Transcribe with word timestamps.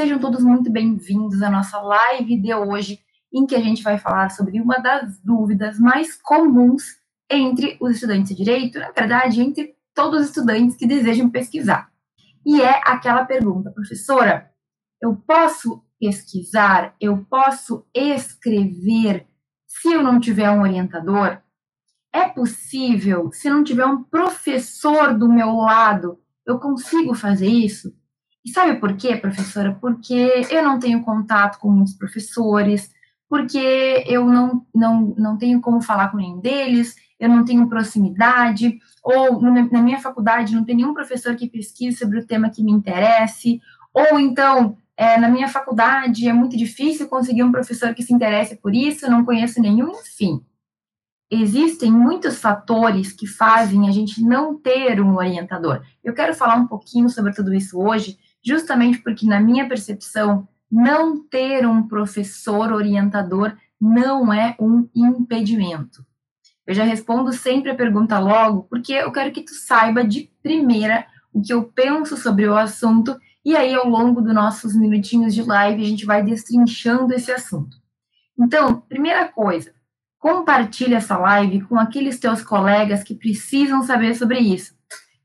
sejam 0.00 0.18
todos 0.18 0.42
muito 0.42 0.70
bem-vindos 0.70 1.42
à 1.42 1.50
nossa 1.50 1.78
live 1.78 2.40
de 2.40 2.54
hoje, 2.54 3.00
em 3.30 3.44
que 3.44 3.54
a 3.54 3.60
gente 3.60 3.82
vai 3.82 3.98
falar 3.98 4.30
sobre 4.30 4.58
uma 4.58 4.76
das 4.76 5.20
dúvidas 5.20 5.78
mais 5.78 6.16
comuns 6.16 6.96
entre 7.30 7.76
os 7.78 7.96
estudantes 7.96 8.30
de 8.30 8.42
direito, 8.42 8.78
na 8.78 8.92
verdade, 8.92 9.42
entre 9.42 9.76
todos 9.94 10.22
os 10.22 10.26
estudantes 10.28 10.74
que 10.74 10.86
desejam 10.86 11.28
pesquisar. 11.28 11.92
E 12.46 12.62
é 12.62 12.80
aquela 12.82 13.26
pergunta, 13.26 13.70
professora, 13.70 14.50
eu 15.02 15.14
posso 15.14 15.84
pesquisar, 16.00 16.94
eu 16.98 17.18
posso 17.28 17.84
escrever 17.94 19.26
se 19.66 19.92
eu 19.92 20.02
não 20.02 20.18
tiver 20.18 20.50
um 20.50 20.62
orientador? 20.62 21.42
É 22.10 22.26
possível, 22.26 23.30
se 23.34 23.50
não 23.50 23.62
tiver 23.62 23.84
um 23.84 24.02
professor 24.02 25.12
do 25.12 25.30
meu 25.30 25.56
lado, 25.56 26.18
eu 26.46 26.58
consigo 26.58 27.12
fazer 27.14 27.48
isso? 27.48 27.94
E 28.44 28.50
sabe 28.50 28.80
por 28.80 28.96
quê, 28.96 29.16
professora? 29.16 29.76
Porque 29.80 30.46
eu 30.50 30.62
não 30.62 30.78
tenho 30.78 31.02
contato 31.02 31.58
com 31.58 31.70
muitos 31.70 31.94
professores, 31.94 32.90
porque 33.28 34.04
eu 34.06 34.24
não, 34.24 34.66
não, 34.74 35.14
não 35.16 35.38
tenho 35.38 35.60
como 35.60 35.80
falar 35.80 36.08
com 36.10 36.16
nenhum 36.16 36.40
deles, 36.40 36.96
eu 37.18 37.28
não 37.28 37.44
tenho 37.44 37.68
proximidade, 37.68 38.78
ou 39.04 39.40
na 39.40 39.82
minha 39.82 40.00
faculdade 40.00 40.54
não 40.54 40.64
tem 40.64 40.74
nenhum 40.74 40.94
professor 40.94 41.36
que 41.36 41.48
pesquise 41.48 41.98
sobre 41.98 42.18
o 42.18 42.26
tema 42.26 42.50
que 42.50 42.62
me 42.62 42.72
interesse, 42.72 43.60
ou 43.92 44.18
então 44.18 44.76
é, 44.96 45.18
na 45.18 45.28
minha 45.28 45.48
faculdade 45.48 46.28
é 46.28 46.32
muito 46.32 46.56
difícil 46.56 47.08
conseguir 47.08 47.42
um 47.42 47.52
professor 47.52 47.94
que 47.94 48.02
se 48.02 48.12
interesse 48.12 48.56
por 48.56 48.74
isso, 48.74 49.10
não 49.10 49.24
conheço 49.24 49.60
nenhum, 49.60 49.92
enfim. 49.92 50.44
Existem 51.30 51.92
muitos 51.92 52.40
fatores 52.40 53.12
que 53.12 53.26
fazem 53.26 53.88
a 53.88 53.92
gente 53.92 54.20
não 54.22 54.58
ter 54.58 55.00
um 55.00 55.14
orientador. 55.14 55.82
Eu 56.02 56.12
quero 56.12 56.34
falar 56.34 56.56
um 56.56 56.66
pouquinho 56.66 57.08
sobre 57.08 57.32
tudo 57.32 57.54
isso 57.54 57.80
hoje, 57.80 58.18
justamente 58.44 58.98
porque, 58.98 59.26
na 59.26 59.40
minha 59.40 59.68
percepção, 59.68 60.48
não 60.70 61.22
ter 61.22 61.66
um 61.66 61.86
professor 61.86 62.72
orientador 62.72 63.56
não 63.80 64.32
é 64.32 64.54
um 64.60 64.88
impedimento. 64.94 66.04
Eu 66.66 66.74
já 66.74 66.84
respondo 66.84 67.32
sempre 67.32 67.70
a 67.70 67.74
pergunta 67.74 68.18
logo, 68.18 68.64
porque 68.64 68.92
eu 68.92 69.10
quero 69.10 69.32
que 69.32 69.42
tu 69.42 69.54
saiba 69.54 70.04
de 70.04 70.30
primeira 70.42 71.06
o 71.32 71.40
que 71.40 71.52
eu 71.52 71.64
penso 71.64 72.16
sobre 72.16 72.46
o 72.46 72.56
assunto, 72.56 73.18
e 73.44 73.56
aí, 73.56 73.74
ao 73.74 73.88
longo 73.88 74.20
dos 74.20 74.34
nossos 74.34 74.76
minutinhos 74.76 75.34
de 75.34 75.42
live, 75.42 75.82
a 75.82 75.86
gente 75.86 76.04
vai 76.04 76.22
destrinchando 76.22 77.14
esse 77.14 77.32
assunto. 77.32 77.76
Então, 78.38 78.80
primeira 78.82 79.28
coisa, 79.28 79.72
compartilhe 80.18 80.94
essa 80.94 81.16
live 81.16 81.62
com 81.62 81.78
aqueles 81.78 82.18
teus 82.18 82.42
colegas 82.42 83.02
que 83.02 83.14
precisam 83.14 83.82
saber 83.82 84.14
sobre 84.14 84.40
isso 84.40 84.74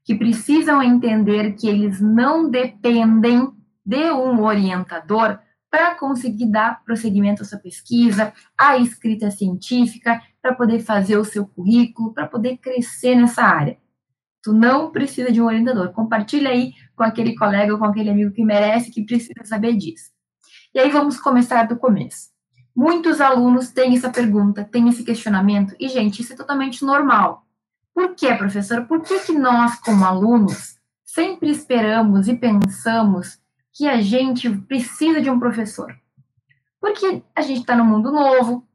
que 0.05 0.13
precisam 0.15 0.81
entender 0.83 1.53
que 1.53 1.67
eles 1.67 1.99
não 1.99 2.49
dependem 2.49 3.51
de 3.83 4.11
um 4.11 4.43
orientador 4.43 5.39
para 5.69 5.95
conseguir 5.95 6.45
dar 6.45 6.83
prosseguimento 6.85 7.41
à 7.41 7.45
sua 7.45 7.57
pesquisa, 7.57 8.31
à 8.57 8.77
escrita 8.77 9.29
científica, 9.31 10.21
para 10.41 10.53
poder 10.53 10.79
fazer 10.79 11.17
o 11.17 11.25
seu 11.25 11.45
currículo, 11.45 12.13
para 12.13 12.27
poder 12.27 12.57
crescer 12.57 13.15
nessa 13.15 13.41
área. 13.41 13.77
Tu 14.41 14.53
não 14.53 14.91
precisa 14.91 15.31
de 15.31 15.41
um 15.41 15.45
orientador. 15.45 15.91
Compartilha 15.91 16.51
aí 16.51 16.71
com 16.95 17.03
aquele 17.03 17.35
colega 17.35 17.73
ou 17.73 17.79
com 17.79 17.85
aquele 17.85 18.11
amigo 18.11 18.31
que 18.31 18.45
merece, 18.45 18.91
que 18.91 19.03
precisa 19.03 19.43
saber 19.43 19.75
disso. 19.75 20.11
E 20.73 20.79
aí 20.79 20.89
vamos 20.91 21.19
começar 21.19 21.63
do 21.63 21.77
começo. 21.77 22.29
Muitos 22.75 23.19
alunos 23.19 23.71
têm 23.71 23.95
essa 23.95 24.09
pergunta, 24.09 24.63
têm 24.63 24.87
esse 24.87 25.03
questionamento, 25.03 25.75
e, 25.79 25.87
gente, 25.87 26.21
isso 26.21 26.33
é 26.33 26.35
totalmente 26.35 26.85
normal. 26.85 27.44
Por 27.95 28.13
que, 28.13 28.35
professora? 28.35 28.83
Por 28.83 29.01
que, 29.01 29.21
que 29.21 29.31
nós, 29.31 29.79
como 29.79 30.03
alunos, 30.03 30.75
sempre 31.01 31.49
esperamos 31.49 32.27
e 32.27 32.35
pensamos 32.35 33.39
que 33.71 33.87
a 33.87 34.01
gente 34.01 34.49
precisa 34.49 35.21
de 35.21 35.29
um 35.29 35.39
professor? 35.39 35.95
Porque 36.77 37.23
a 37.33 37.41
gente 37.41 37.61
está 37.61 37.73
no 37.73 37.85
mundo 37.85 38.11
novo, 38.11 38.67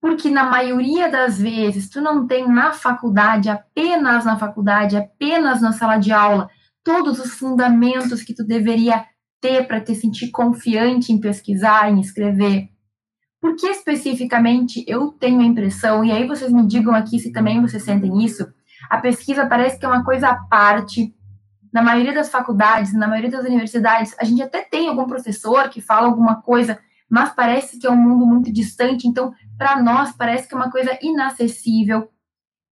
porque 0.00 0.30
na 0.30 0.44
maioria 0.44 1.10
das 1.10 1.40
vezes 1.40 1.90
tu 1.90 2.00
não 2.00 2.24
tem 2.24 2.48
na 2.48 2.72
faculdade, 2.72 3.50
apenas 3.50 4.24
na 4.24 4.38
faculdade, 4.38 4.96
apenas 4.96 5.60
na 5.60 5.72
sala 5.72 5.96
de 5.96 6.12
aula, 6.12 6.48
todos 6.84 7.18
os 7.18 7.32
fundamentos 7.32 8.22
que 8.22 8.32
tu 8.32 8.44
deveria 8.44 9.04
ter 9.40 9.66
para 9.66 9.80
te 9.80 9.92
sentir 9.96 10.30
confiante 10.30 11.12
em 11.12 11.20
pesquisar, 11.20 11.90
em 11.90 12.00
escrever. 12.00 12.68
Por 13.42 13.56
que 13.56 13.66
especificamente 13.66 14.84
eu 14.86 15.08
tenho 15.10 15.40
a 15.40 15.44
impressão, 15.44 16.04
e 16.04 16.12
aí 16.12 16.28
vocês 16.28 16.52
me 16.52 16.64
digam 16.64 16.94
aqui 16.94 17.18
se 17.18 17.32
também 17.32 17.60
vocês 17.60 17.82
sentem 17.82 18.24
isso, 18.24 18.46
a 18.88 18.98
pesquisa 18.98 19.44
parece 19.46 19.80
que 19.80 19.84
é 19.84 19.88
uma 19.88 20.04
coisa 20.04 20.28
à 20.28 20.36
parte. 20.36 21.12
Na 21.72 21.82
maioria 21.82 22.14
das 22.14 22.30
faculdades, 22.30 22.94
na 22.94 23.08
maioria 23.08 23.32
das 23.32 23.44
universidades, 23.44 24.14
a 24.20 24.24
gente 24.24 24.40
até 24.40 24.62
tem 24.62 24.88
algum 24.88 25.06
professor 25.06 25.68
que 25.70 25.80
fala 25.80 26.06
alguma 26.06 26.40
coisa, 26.40 26.78
mas 27.10 27.34
parece 27.34 27.80
que 27.80 27.86
é 27.86 27.90
um 27.90 27.96
mundo 27.96 28.24
muito 28.24 28.52
distante, 28.52 29.08
então, 29.08 29.34
para 29.58 29.82
nós, 29.82 30.12
parece 30.12 30.46
que 30.46 30.54
é 30.54 30.56
uma 30.56 30.70
coisa 30.70 30.96
inacessível. 31.02 32.08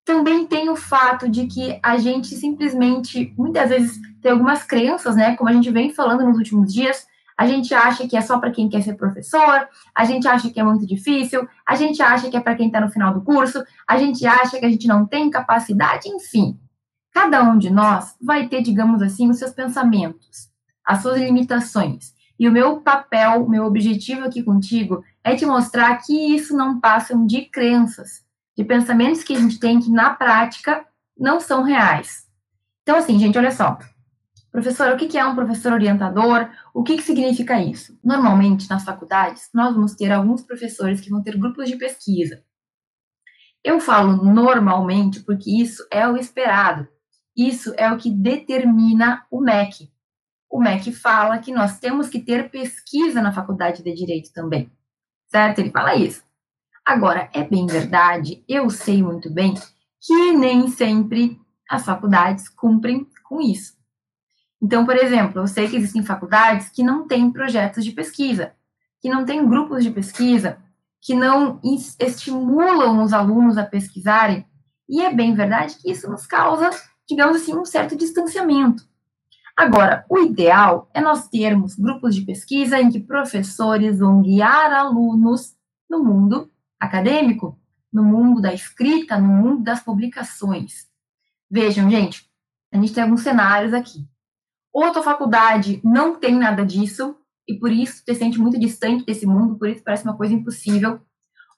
Também 0.04 0.47
tem 0.47 0.69
o 0.70 0.76
fato 0.76 1.28
de 1.28 1.48
que 1.48 1.81
a 1.82 1.98
gente 1.98 2.28
simplesmente, 2.37 3.34
muitas 3.37 3.70
vezes, 3.70 3.98
tem 4.22 4.31
algumas 4.31 4.62
crenças, 4.62 5.16
né, 5.16 5.34
como 5.34 5.50
a 5.50 5.52
gente 5.52 5.70
vem 5.70 5.92
falando 5.92 6.25
nos 6.25 6.38
últimos 6.38 6.72
dias, 6.72 7.09
a 7.41 7.47
gente 7.47 7.73
acha 7.73 8.06
que 8.06 8.19
é 8.19 8.21
só 8.21 8.39
para 8.39 8.51
quem 8.51 8.69
quer 8.69 8.83
ser 8.83 8.99
professor, 8.99 9.67
a 9.95 10.05
gente 10.05 10.28
acha 10.28 10.51
que 10.51 10.61
é 10.61 10.62
muito 10.62 10.87
difícil, 10.87 11.49
a 11.67 11.75
gente 11.75 12.03
acha 12.03 12.28
que 12.28 12.37
é 12.37 12.41
para 12.41 12.55
quem 12.55 12.67
está 12.67 12.83
no 12.83 12.91
final 12.91 13.15
do 13.15 13.23
curso, 13.23 13.65
a 13.89 13.97
gente 13.97 14.27
acha 14.27 14.59
que 14.59 14.67
a 14.67 14.69
gente 14.69 14.87
não 14.87 15.06
tem 15.06 15.31
capacidade, 15.31 16.06
enfim. 16.06 16.61
Cada 17.11 17.43
um 17.43 17.56
de 17.56 17.71
nós 17.71 18.15
vai 18.21 18.47
ter, 18.47 18.61
digamos 18.61 19.00
assim, 19.00 19.31
os 19.31 19.39
seus 19.39 19.53
pensamentos, 19.53 20.50
as 20.84 21.00
suas 21.00 21.19
limitações. 21.19 22.12
E 22.39 22.47
o 22.47 22.53
meu 22.53 22.83
papel, 22.83 23.49
meu 23.49 23.65
objetivo 23.65 24.27
aqui 24.27 24.43
contigo 24.43 25.03
é 25.25 25.34
te 25.34 25.47
mostrar 25.47 25.97
que 25.97 26.12
isso 26.12 26.55
não 26.55 26.79
passa 26.79 27.17
de 27.27 27.47
crenças, 27.47 28.23
de 28.55 28.65
pensamentos 28.65 29.25
que 29.25 29.34
a 29.34 29.41
gente 29.41 29.59
tem 29.59 29.81
que 29.81 29.91
na 29.91 30.11
prática 30.11 30.84
não 31.19 31.41
são 31.41 31.62
reais. 31.62 32.27
Então, 32.83 32.97
assim, 32.97 33.19
gente, 33.19 33.39
olha 33.39 33.50
só. 33.50 33.79
Professor, 34.50 34.93
o 34.93 34.97
que 34.97 35.16
é 35.16 35.25
um 35.25 35.34
professor 35.34 35.72
orientador? 35.72 36.50
O 36.75 36.83
que, 36.83 37.00
significa 37.00 37.61
isso? 37.61 37.97
Normalmente, 38.03 38.69
nas 38.69 38.84
faculdades, 38.84 39.49
nós 39.55 39.75
vamos 39.75 39.94
ter 39.94 40.11
alguns 40.11 40.43
professores 40.43 41.00
que 41.00 41.11
vão 41.11 41.22
ter 41.22 41.37
grupos 41.38 41.69
de 41.69 41.77
pesquisa. 41.77 42.43
Eu 43.62 43.78
falo 43.78 44.25
normalmente 44.25 45.21
porque 45.21 45.50
isso 45.62 45.87
é 45.91 46.09
o 46.09 46.16
esperado. 46.16 46.88
Isso 47.37 47.72
é 47.77 47.91
o 47.93 47.97
que 47.97 48.11
determina 48.11 49.25
o 49.31 49.41
MEC. 49.41 49.88
O 50.50 50.61
MEC 50.61 50.93
fala 50.93 51.38
que 51.38 51.53
nós 51.53 51.78
temos 51.78 52.09
que 52.09 52.19
ter 52.19 52.50
pesquisa 52.50 53.22
na 53.22 53.32
faculdade 53.32 53.84
de 53.84 53.94
Direito 53.94 54.32
também. 54.32 54.71
Certo? 55.28 55.61
Ele 55.61 55.71
fala 55.71 55.94
isso. 55.94 56.25
Agora, 56.84 57.31
é 57.32 57.44
bem 57.44 57.67
verdade, 57.67 58.43
eu 58.49 58.69
sei 58.69 59.00
muito 59.00 59.31
bem 59.31 59.55
que 60.00 60.32
nem 60.32 60.67
sempre 60.69 61.41
as 61.69 61.84
faculdades 61.84 62.49
cumprem 62.49 63.06
com 63.22 63.41
isso. 63.41 63.80
Então, 64.62 64.84
por 64.84 64.97
exemplo, 64.97 65.41
eu 65.41 65.47
sei 65.47 65.69
que 65.69 65.76
existem 65.76 66.03
faculdades 66.03 66.69
que 66.69 66.82
não 66.82 67.06
têm 67.06 67.31
projetos 67.31 67.84
de 67.84 67.93
pesquisa, 67.93 68.53
que 69.00 69.09
não 69.09 69.25
têm 69.25 69.48
grupos 69.48 69.82
de 69.82 69.91
pesquisa, 69.91 70.59
que 71.00 71.15
não 71.15 71.60
estimulam 71.98 73.03
os 73.03 73.12
alunos 73.12 73.56
a 73.56 73.65
pesquisarem, 73.65 74.44
e 74.88 75.00
é 75.00 75.15
bem 75.15 75.34
verdade 75.34 75.76
que 75.76 75.91
isso 75.91 76.10
nos 76.10 76.26
causa, 76.26 76.69
digamos 77.09 77.37
assim, 77.37 77.56
um 77.56 77.65
certo 77.65 77.97
distanciamento. 77.97 78.84
Agora, 79.56 80.04
o 80.09 80.19
ideal 80.19 80.91
é 80.93 81.00
nós 81.00 81.28
termos 81.28 81.75
grupos 81.75 82.15
de 82.15 82.22
pesquisa 82.22 82.81
em 82.81 82.91
que 82.91 83.00
professores 83.00 83.99
vão 83.99 84.20
guiar 84.22 84.72
alunos 84.72 85.54
no 85.88 86.03
mundo 86.03 86.50
acadêmico, 86.78 87.59
no 87.93 88.03
mundo 88.03 88.41
da 88.41 88.54
escrita, 88.54 89.19
no 89.19 89.28
mundo 89.28 89.62
das 89.62 89.81
publicações. 89.81 90.88
Vejam, 91.50 91.91
gente, 91.91 92.31
a 92.72 92.76
gente 92.76 92.93
tem 92.93 93.03
alguns 93.03 93.22
cenários 93.22 93.75
aqui. 93.75 94.09
Ou 94.72 94.84
a 94.84 94.91
tua 94.92 95.03
faculdade 95.03 95.81
não 95.84 96.16
tem 96.16 96.34
nada 96.34 96.64
disso, 96.64 97.16
e 97.48 97.58
por 97.58 97.72
isso 97.72 98.04
te 98.04 98.14
sente 98.14 98.38
muito 98.38 98.58
distante 98.58 99.05
desse 99.05 99.26
mundo, 99.26 99.58
por 99.58 99.69
isso 99.69 99.82
parece 99.82 100.05
uma 100.05 100.17
coisa 100.17 100.32
impossível. 100.32 101.00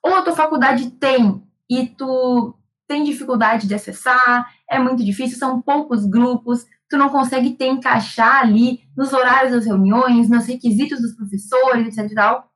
Ou 0.02 0.14
a 0.14 0.22
tua 0.22 0.34
faculdade 0.34 0.90
tem, 0.92 1.42
e 1.68 1.86
tu 1.86 2.54
tem 2.88 3.04
dificuldade 3.04 3.66
de 3.66 3.74
acessar, 3.74 4.50
é 4.68 4.78
muito 4.78 5.04
difícil, 5.04 5.38
são 5.38 5.60
poucos 5.60 6.06
grupos, 6.06 6.66
tu 6.88 6.98
não 6.98 7.08
consegue 7.08 7.54
te 7.54 7.64
encaixar 7.64 8.42
ali 8.42 8.80
nos 8.96 9.12
horários 9.12 9.52
das 9.52 9.66
reuniões, 9.66 10.28
nos 10.28 10.46
requisitos 10.46 11.00
dos 11.00 11.14
professores, 11.14 11.96
etc 11.96 12.14
tal. 12.14 12.50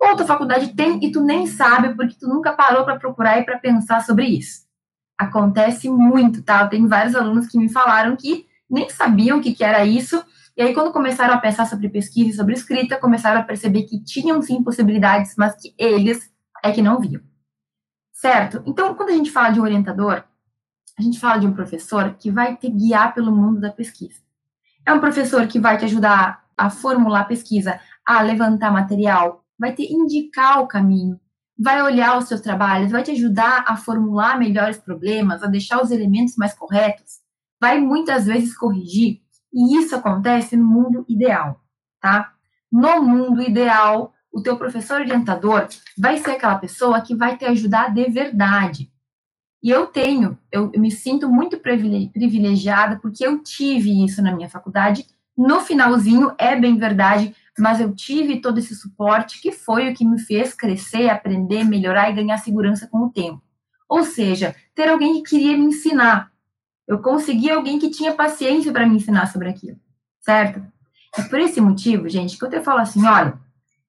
Ou 0.00 0.16
tua 0.16 0.26
faculdade 0.26 0.74
tem 0.74 0.98
e 1.02 1.12
tu 1.12 1.22
nem 1.22 1.46
sabe 1.46 1.94
porque 1.94 2.16
tu 2.18 2.26
nunca 2.26 2.52
parou 2.52 2.84
para 2.84 2.98
procurar 2.98 3.38
e 3.38 3.44
para 3.44 3.58
pensar 3.58 4.02
sobre 4.02 4.26
isso. 4.26 4.62
Acontece 5.16 5.88
muito, 5.88 6.42
tá? 6.42 6.66
Tenho 6.66 6.88
vários 6.88 7.14
alunos 7.14 7.46
que 7.46 7.58
me 7.58 7.70
falaram 7.70 8.16
que 8.16 8.46
nem 8.72 8.88
sabiam 8.88 9.38
o 9.38 9.42
que, 9.42 9.54
que 9.54 9.62
era 9.62 9.84
isso. 9.84 10.24
E 10.56 10.62
aí, 10.62 10.74
quando 10.74 10.92
começaram 10.92 11.34
a 11.34 11.38
pensar 11.38 11.66
sobre 11.66 11.88
pesquisa 11.88 12.30
e 12.30 12.32
sobre 12.32 12.54
escrita, 12.54 12.98
começaram 12.98 13.40
a 13.40 13.44
perceber 13.44 13.82
que 13.82 14.02
tinham 14.02 14.40
sim 14.40 14.62
possibilidades, 14.62 15.34
mas 15.36 15.54
que 15.54 15.74
eles 15.78 16.30
é 16.64 16.72
que 16.72 16.80
não 16.80 16.98
viam. 16.98 17.22
Certo? 18.12 18.62
Então, 18.66 18.94
quando 18.94 19.10
a 19.10 19.14
gente 19.14 19.30
fala 19.30 19.50
de 19.50 19.60
um 19.60 19.64
orientador, 19.64 20.24
a 20.98 21.02
gente 21.02 21.18
fala 21.18 21.38
de 21.38 21.46
um 21.46 21.52
professor 21.52 22.14
que 22.14 22.30
vai 22.30 22.56
te 22.56 22.70
guiar 22.70 23.14
pelo 23.14 23.34
mundo 23.34 23.60
da 23.60 23.70
pesquisa. 23.70 24.20
É 24.86 24.92
um 24.92 25.00
professor 25.00 25.46
que 25.46 25.58
vai 25.58 25.76
te 25.78 25.84
ajudar 25.84 26.44
a 26.56 26.70
formular 26.70 27.20
a 27.20 27.24
pesquisa 27.24 27.80
a 28.06 28.20
levantar 28.20 28.70
material, 28.70 29.44
vai 29.58 29.74
te 29.74 29.82
indicar 29.82 30.60
o 30.60 30.66
caminho, 30.66 31.18
vai 31.58 31.80
olhar 31.82 32.18
os 32.18 32.26
seus 32.26 32.40
trabalhos, 32.40 32.90
vai 32.90 33.02
te 33.02 33.12
ajudar 33.12 33.64
a 33.66 33.76
formular 33.76 34.38
melhores 34.38 34.78
problemas, 34.78 35.42
a 35.42 35.46
deixar 35.46 35.82
os 35.82 35.90
elementos 35.90 36.36
mais 36.36 36.54
corretos, 36.54 37.21
vai 37.62 37.78
muitas 37.78 38.26
vezes 38.26 38.58
corrigir, 38.58 39.20
e 39.54 39.78
isso 39.78 39.94
acontece 39.94 40.56
no 40.56 40.64
mundo 40.64 41.04
ideal, 41.08 41.60
tá? 42.00 42.32
No 42.72 43.00
mundo 43.00 43.40
ideal, 43.40 44.12
o 44.32 44.42
teu 44.42 44.56
professor 44.56 45.00
orientador 45.00 45.68
vai 45.96 46.18
ser 46.18 46.32
aquela 46.32 46.58
pessoa 46.58 47.00
que 47.00 47.14
vai 47.14 47.38
te 47.38 47.44
ajudar 47.44 47.94
de 47.94 48.04
verdade. 48.10 48.90
E 49.62 49.70
eu 49.70 49.86
tenho, 49.86 50.36
eu, 50.50 50.72
me 50.72 50.90
sinto 50.90 51.30
muito 51.30 51.56
privilegiada 51.56 52.98
porque 53.00 53.24
eu 53.24 53.40
tive 53.40 54.04
isso 54.04 54.20
na 54.20 54.34
minha 54.34 54.48
faculdade. 54.48 55.06
No 55.38 55.60
finalzinho, 55.60 56.32
é 56.38 56.56
bem 56.56 56.76
verdade, 56.76 57.32
mas 57.56 57.80
eu 57.80 57.94
tive 57.94 58.40
todo 58.40 58.58
esse 58.58 58.74
suporte 58.74 59.40
que 59.40 59.52
foi 59.52 59.88
o 59.88 59.94
que 59.94 60.04
me 60.04 60.18
fez 60.18 60.52
crescer, 60.52 61.08
aprender, 61.10 61.62
melhorar 61.62 62.10
e 62.10 62.14
ganhar 62.14 62.38
segurança 62.38 62.88
com 62.88 63.06
o 63.06 63.10
tempo. 63.10 63.40
Ou 63.88 64.02
seja, 64.02 64.56
ter 64.74 64.88
alguém 64.88 65.22
que 65.22 65.30
queria 65.30 65.56
me 65.56 65.66
ensinar. 65.66 66.31
Eu 66.86 67.00
consegui 67.00 67.50
alguém 67.50 67.78
que 67.78 67.90
tinha 67.90 68.14
paciência 68.14 68.72
para 68.72 68.86
me 68.86 68.96
ensinar 68.96 69.26
sobre 69.26 69.48
aquilo, 69.48 69.78
certo? 70.20 70.62
É 71.16 71.22
por 71.22 71.38
esse 71.38 71.60
motivo, 71.60 72.08
gente, 72.08 72.38
que 72.38 72.44
eu 72.44 72.50
te 72.50 72.60
falo 72.60 72.80
assim, 72.80 73.06
olha, 73.06 73.38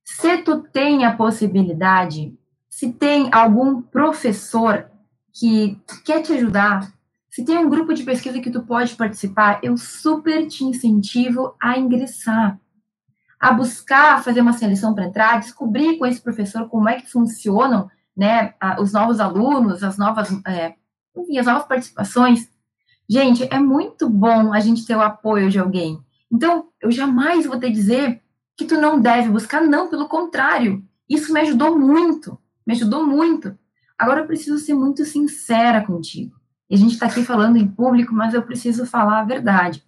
se 0.03 0.37
tu 0.39 0.61
tem 0.61 1.05
a 1.05 1.15
possibilidade, 1.15 2.37
se 2.69 2.91
tem 2.91 3.29
algum 3.33 3.81
professor 3.81 4.89
que 5.33 5.79
quer 6.05 6.21
te 6.21 6.33
ajudar, 6.33 6.93
se 7.29 7.43
tem 7.43 7.57
um 7.57 7.69
grupo 7.69 7.93
de 7.93 8.03
pesquisa 8.03 8.39
que 8.39 8.51
tu 8.51 8.61
pode 8.61 8.95
participar, 8.95 9.59
eu 9.63 9.75
super 9.77 10.47
te 10.47 10.63
incentivo 10.63 11.55
a 11.59 11.77
ingressar 11.77 12.59
a 13.43 13.51
buscar 13.51 14.23
fazer 14.23 14.39
uma 14.39 14.53
seleção 14.53 14.95
para 14.95 15.03
entrar, 15.03 15.41
descobrir 15.41 15.97
com 15.97 16.05
esse 16.05 16.21
professor 16.21 16.69
como 16.69 16.87
é 16.87 17.01
que 17.01 17.11
funcionam 17.11 17.91
né, 18.15 18.53
os 18.79 18.93
novos 18.93 19.19
alunos, 19.19 19.83
as 19.83 19.97
novas, 19.97 20.29
é, 20.47 20.75
enfim, 21.13 21.37
as 21.37 21.45
novas 21.45 21.67
participações. 21.67 22.49
Gente, 23.13 23.47
é 23.51 23.59
muito 23.59 24.09
bom 24.09 24.51
a 24.51 24.59
gente 24.59 24.87
ter 24.87 24.95
o 24.95 25.01
apoio 25.01 25.47
de 25.47 25.59
alguém. 25.59 26.03
Então, 26.31 26.69
eu 26.81 26.89
jamais 26.89 27.45
vou 27.45 27.59
te 27.59 27.69
dizer 27.69 28.23
que 28.57 28.65
tu 28.65 28.81
não 28.81 28.99
deve 28.99 29.29
buscar, 29.29 29.61
não, 29.61 29.87
pelo 29.87 30.09
contrário. 30.09 30.83
Isso 31.07 31.31
me 31.31 31.39
ajudou 31.41 31.77
muito, 31.77 32.39
me 32.65 32.73
ajudou 32.73 33.05
muito. 33.05 33.55
Agora 33.99 34.21
eu 34.21 34.25
preciso 34.25 34.57
ser 34.57 34.73
muito 34.73 35.05
sincera 35.05 35.85
contigo. 35.85 36.35
E 36.67 36.73
a 36.73 36.77
gente 36.79 36.93
está 36.93 37.05
aqui 37.05 37.21
falando 37.21 37.55
em 37.55 37.67
público, 37.67 38.15
mas 38.15 38.33
eu 38.33 38.41
preciso 38.41 38.83
falar 38.83 39.19
a 39.19 39.25
verdade. 39.25 39.85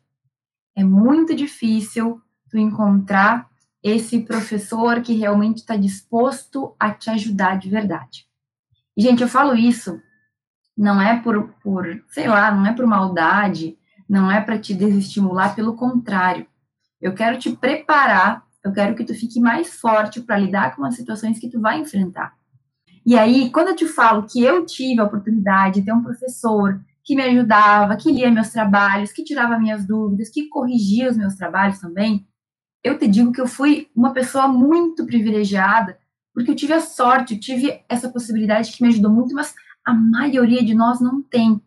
É 0.75 0.83
muito 0.83 1.33
difícil 1.33 2.21
tu 2.47 2.59
encontrar 2.59 3.49
esse 3.81 4.19
professor 4.19 5.01
que 5.01 5.13
realmente 5.13 5.61
está 5.61 5.75
disposto 5.75 6.75
a 6.79 6.91
te 6.91 7.09
ajudar 7.09 7.57
de 7.57 7.71
verdade. 7.71 8.27
E, 8.95 9.01
gente, 9.01 9.23
eu 9.23 9.27
falo 9.27 9.55
isso 9.55 9.99
não 10.77 11.01
é 11.01 11.19
por, 11.19 11.49
por 11.63 12.03
sei 12.09 12.27
lá, 12.27 12.53
não 12.53 12.65
é 12.65 12.73
por 12.73 12.85
maldade, 12.85 13.77
não 14.07 14.31
é 14.31 14.41
para 14.41 14.59
te 14.59 14.73
desestimular, 14.73 15.55
pelo 15.55 15.75
contrário. 15.75 16.45
Eu 17.01 17.13
quero 17.13 17.37
te 17.37 17.55
preparar, 17.55 18.43
eu 18.63 18.71
quero 18.71 18.95
que 18.95 19.03
tu 19.03 19.13
fique 19.13 19.39
mais 19.39 19.79
forte 19.79 20.21
para 20.21 20.37
lidar 20.37 20.75
com 20.75 20.83
as 20.83 20.95
situações 20.95 21.39
que 21.39 21.49
tu 21.49 21.59
vai 21.59 21.79
enfrentar. 21.79 22.33
E 23.05 23.15
aí, 23.15 23.51
quando 23.51 23.69
eu 23.69 23.75
te 23.75 23.87
falo 23.87 24.25
que 24.25 24.43
eu 24.43 24.65
tive 24.65 24.99
a 24.99 25.03
oportunidade 25.03 25.79
de 25.79 25.85
ter 25.85 25.93
um 25.93 26.03
professor 26.03 26.81
que 27.03 27.15
me 27.15 27.21
ajudava, 27.21 27.95
que 27.95 28.11
lia 28.11 28.31
meus 28.31 28.49
trabalhos, 28.49 29.11
que 29.11 29.23
tirava 29.23 29.59
minhas 29.59 29.85
dúvidas, 29.85 30.29
que 30.29 30.49
corrigia 30.49 31.09
os 31.09 31.15
meus 31.15 31.35
trabalhos 31.35 31.79
também, 31.79 32.25
eu 32.83 32.97
te 32.97 33.07
digo 33.07 33.31
que 33.31 33.41
eu 33.41 33.47
fui 33.47 33.89
uma 33.95 34.11
pessoa 34.11 34.47
muito 34.47 35.05
privilegiada, 35.05 35.97
porque 36.33 36.51
eu 36.51 36.55
tive 36.55 36.73
a 36.73 36.81
sorte, 36.81 37.35
eu 37.35 37.39
tive 37.39 37.83
essa 37.87 38.09
possibilidade 38.09 38.71
que 38.71 38.81
me 38.81 38.89
ajudou 38.89 39.11
muito, 39.11 39.33
mas 39.35 39.53
a 39.85 39.93
maioria 39.93 40.63
de 40.63 40.73
nós 40.73 40.99
não 40.99 41.21
tem. 41.21 41.61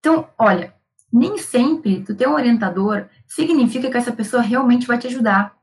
Então, 0.00 0.28
olha, 0.38 0.74
nem 1.12 1.36
sempre 1.36 2.02
tu 2.02 2.14
ter 2.14 2.26
um 2.26 2.34
orientador 2.34 3.06
significa 3.26 3.90
que 3.90 3.96
essa 3.96 4.12
pessoa 4.12 4.42
realmente 4.42 4.86
vai 4.86 4.98
te 4.98 5.06
ajudar. 5.06 5.54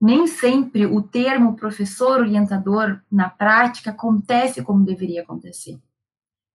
Nem 0.00 0.26
sempre 0.26 0.84
o 0.84 1.00
termo 1.00 1.56
professor 1.56 2.20
orientador 2.20 3.00
na 3.10 3.30
prática 3.30 3.90
acontece 3.90 4.62
como 4.62 4.84
deveria 4.84 5.22
acontecer. 5.22 5.80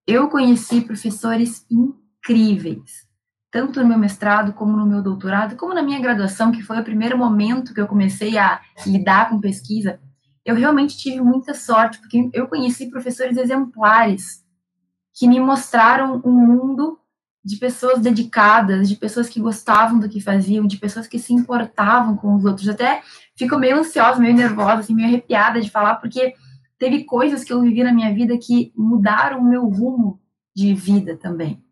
Eu 0.06 0.30
conheci 0.30 0.82
professores 0.82 1.66
incríveis, 1.72 3.08
tanto 3.50 3.82
no 3.82 3.88
meu 3.88 3.98
mestrado 3.98 4.54
como 4.54 4.76
no 4.76 4.86
meu 4.86 5.02
doutorado, 5.02 5.56
como 5.56 5.74
na 5.74 5.82
minha 5.82 6.00
graduação, 6.00 6.52
que 6.52 6.62
foi 6.62 6.80
o 6.80 6.84
primeiro 6.84 7.18
momento 7.18 7.74
que 7.74 7.82
eu 7.82 7.88
comecei 7.88 8.38
a 8.38 8.62
lidar 8.86 9.30
com 9.30 9.40
pesquisa, 9.40 10.00
eu 10.46 10.56
realmente 10.56 10.98
tive 10.98 11.22
muita 11.22 11.54
sorte, 11.54 12.00
porque 12.00 12.30
eu 12.34 12.48
conheci 12.48 12.90
professores 12.90 13.38
exemplares 13.38 14.44
que 15.14 15.28
me 15.28 15.40
mostraram 15.40 16.22
um 16.26 16.32
mundo 16.32 16.98
de 17.44 17.58
pessoas 17.58 18.00
dedicadas, 18.00 18.88
de 18.88 18.96
pessoas 18.96 19.28
que 19.28 19.40
gostavam 19.40 20.00
do 20.00 20.10
que 20.10 20.22
faziam, 20.22 20.68
de 20.68 20.78
pessoas 20.78 21.08
que 21.08 21.18
se 21.18 21.34
importavam 21.34 22.16
com 22.16 22.36
os 22.36 22.46
outros. 22.46 22.70
Até 22.70 23.02
fico 23.36 23.58
meio 23.58 23.80
ansiosa, 23.80 24.20
meio 24.20 24.36
nervosa, 24.36 24.82
assim, 24.82 24.94
meio 24.94 25.08
arrepiada 25.08 25.60
de 25.60 25.70
falar, 25.70 25.96
porque 25.96 26.36
teve 26.78 27.04
coisas 27.04 27.44
que 27.44 27.52
eu 27.52 27.62
vivi 27.62 27.84
na 27.84 27.94
minha 27.94 28.14
vida 28.14 28.38
que 28.38 28.72
mudaram 28.76 29.40
o 29.40 29.44
meu 29.44 29.68
rumo 29.68 30.20
de 30.56 30.74
vida 30.74 31.18
também. 31.18 31.64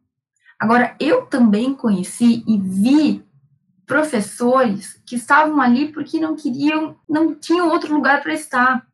Agora, 0.60 0.96
eu 1.00 1.26
também 1.26 1.74
conheci 1.74 2.44
e 2.48 2.58
vi 2.58 3.24
professores 3.90 5.02
que 5.04 5.16
estavam 5.16 5.60
ali 5.60 5.92
porque 5.92 6.20
não 6.20 6.36
queriam, 6.36 6.96
não 7.10 7.34
tinham 7.34 7.70
outro 7.70 7.92
lugar 7.92 8.22
para 8.22 8.36
estar. 8.36 8.88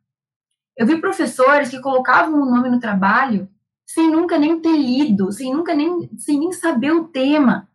Eu 0.74 0.86
vi 0.86 0.98
professores 0.98 1.68
que 1.68 1.82
colocavam 1.82 2.40
o 2.40 2.46
nome 2.46 2.70
no 2.70 2.80
trabalho 2.80 3.46
sem 3.86 4.10
nunca 4.10 4.38
nem 4.38 4.58
ter 4.58 4.74
lido, 4.74 5.30
sem 5.30 5.52
nunca 5.52 5.74
nem, 5.74 6.08
sem 6.16 6.40
nem 6.40 6.50
saber 6.50 6.92
o 6.92 7.08
tema. 7.08 7.68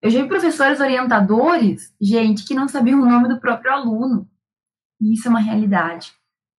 Eu 0.00 0.08
já 0.08 0.22
vi 0.22 0.28
professores 0.28 0.80
orientadores, 0.80 1.94
gente, 2.00 2.46
que 2.46 2.54
não 2.54 2.66
sabiam 2.66 3.02
o 3.02 3.06
nome 3.06 3.28
do 3.28 3.38
próprio 3.38 3.70
aluno. 3.70 4.26
E 4.98 5.12
isso 5.12 5.28
é 5.28 5.30
uma 5.30 5.40
realidade. 5.40 6.14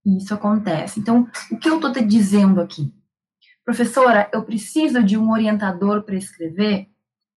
E 0.05 0.17
isso 0.17 0.35
acontece. 0.35 0.99
Então, 0.99 1.27
o 1.51 1.57
que 1.57 1.67
eu 1.67 1.77
estou 1.77 1.91
te 1.91 2.05
dizendo 2.05 2.61
aqui? 2.61 2.93
Professora, 3.65 4.29
eu 4.31 4.43
preciso 4.43 5.01
de 5.01 5.17
um 5.17 5.31
orientador 5.31 6.03
para 6.03 6.15
escrever? 6.15 6.87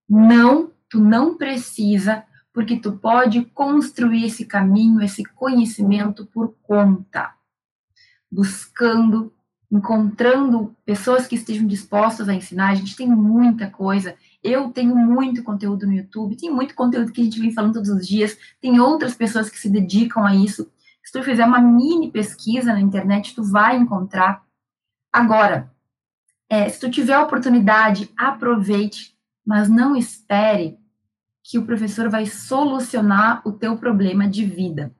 Não, 0.07 0.71
tu 0.91 1.01
não 1.01 1.39
precisa, 1.39 2.27
porque 2.53 2.77
tu 2.77 2.93
pode 2.93 3.45
construir 3.47 4.27
esse 4.27 4.45
caminho, 4.45 5.01
esse 5.01 5.25
conhecimento 5.25 6.27
por 6.27 6.55
conta, 6.63 7.35
buscando, 8.31 9.33
encontrando 9.71 10.77
pessoas 10.85 11.27
que 11.27 11.35
estejam 11.35 11.67
dispostas 11.67 12.29
a 12.29 12.35
ensinar. 12.35 12.71
A 12.71 12.75
gente 12.75 12.95
tem 12.95 13.09
muita 13.09 13.71
coisa. 13.71 14.15
Eu 14.43 14.71
tenho 14.71 14.95
muito 14.95 15.43
conteúdo 15.43 15.87
no 15.87 15.95
YouTube, 15.95 16.37
tem 16.37 16.51
muito 16.51 16.75
conteúdo 16.75 17.11
que 17.11 17.23
a 17.23 17.25
gente 17.25 17.41
vem 17.41 17.53
falando 17.53 17.75
todos 17.75 17.89
os 17.89 18.07
dias. 18.07 18.37
Tem 18.61 18.79
outras 18.79 19.15
pessoas 19.15 19.49
que 19.49 19.59
se 19.59 19.71
dedicam 19.71 20.25
a 20.27 20.35
isso. 20.35 20.71
Se 21.03 21.11
tu 21.11 21.23
fizer 21.23 21.47
uma 21.47 21.61
mini 21.61 22.11
pesquisa 22.11 22.73
na 22.73 22.81
internet, 22.81 23.35
tu 23.35 23.43
vai 23.43 23.77
encontrar. 23.77 24.45
Agora, 25.11 25.73
é, 26.51 26.69
se 26.69 26.79
tu 26.79 26.91
tiver 26.91 27.15
a 27.15 27.23
oportunidade, 27.23 28.11
aproveite, 28.15 29.17
mas 29.45 29.71
não 29.71 29.97
espere 29.97 30.79
que 31.43 31.59
o 31.59 31.67
professor 31.67 32.09
vai 32.09 32.27
solucionar 32.27 33.43
o 33.45 33.53
teu 33.53 33.77
problema 33.77 34.29
de 34.29 34.45
vida. 34.45 34.95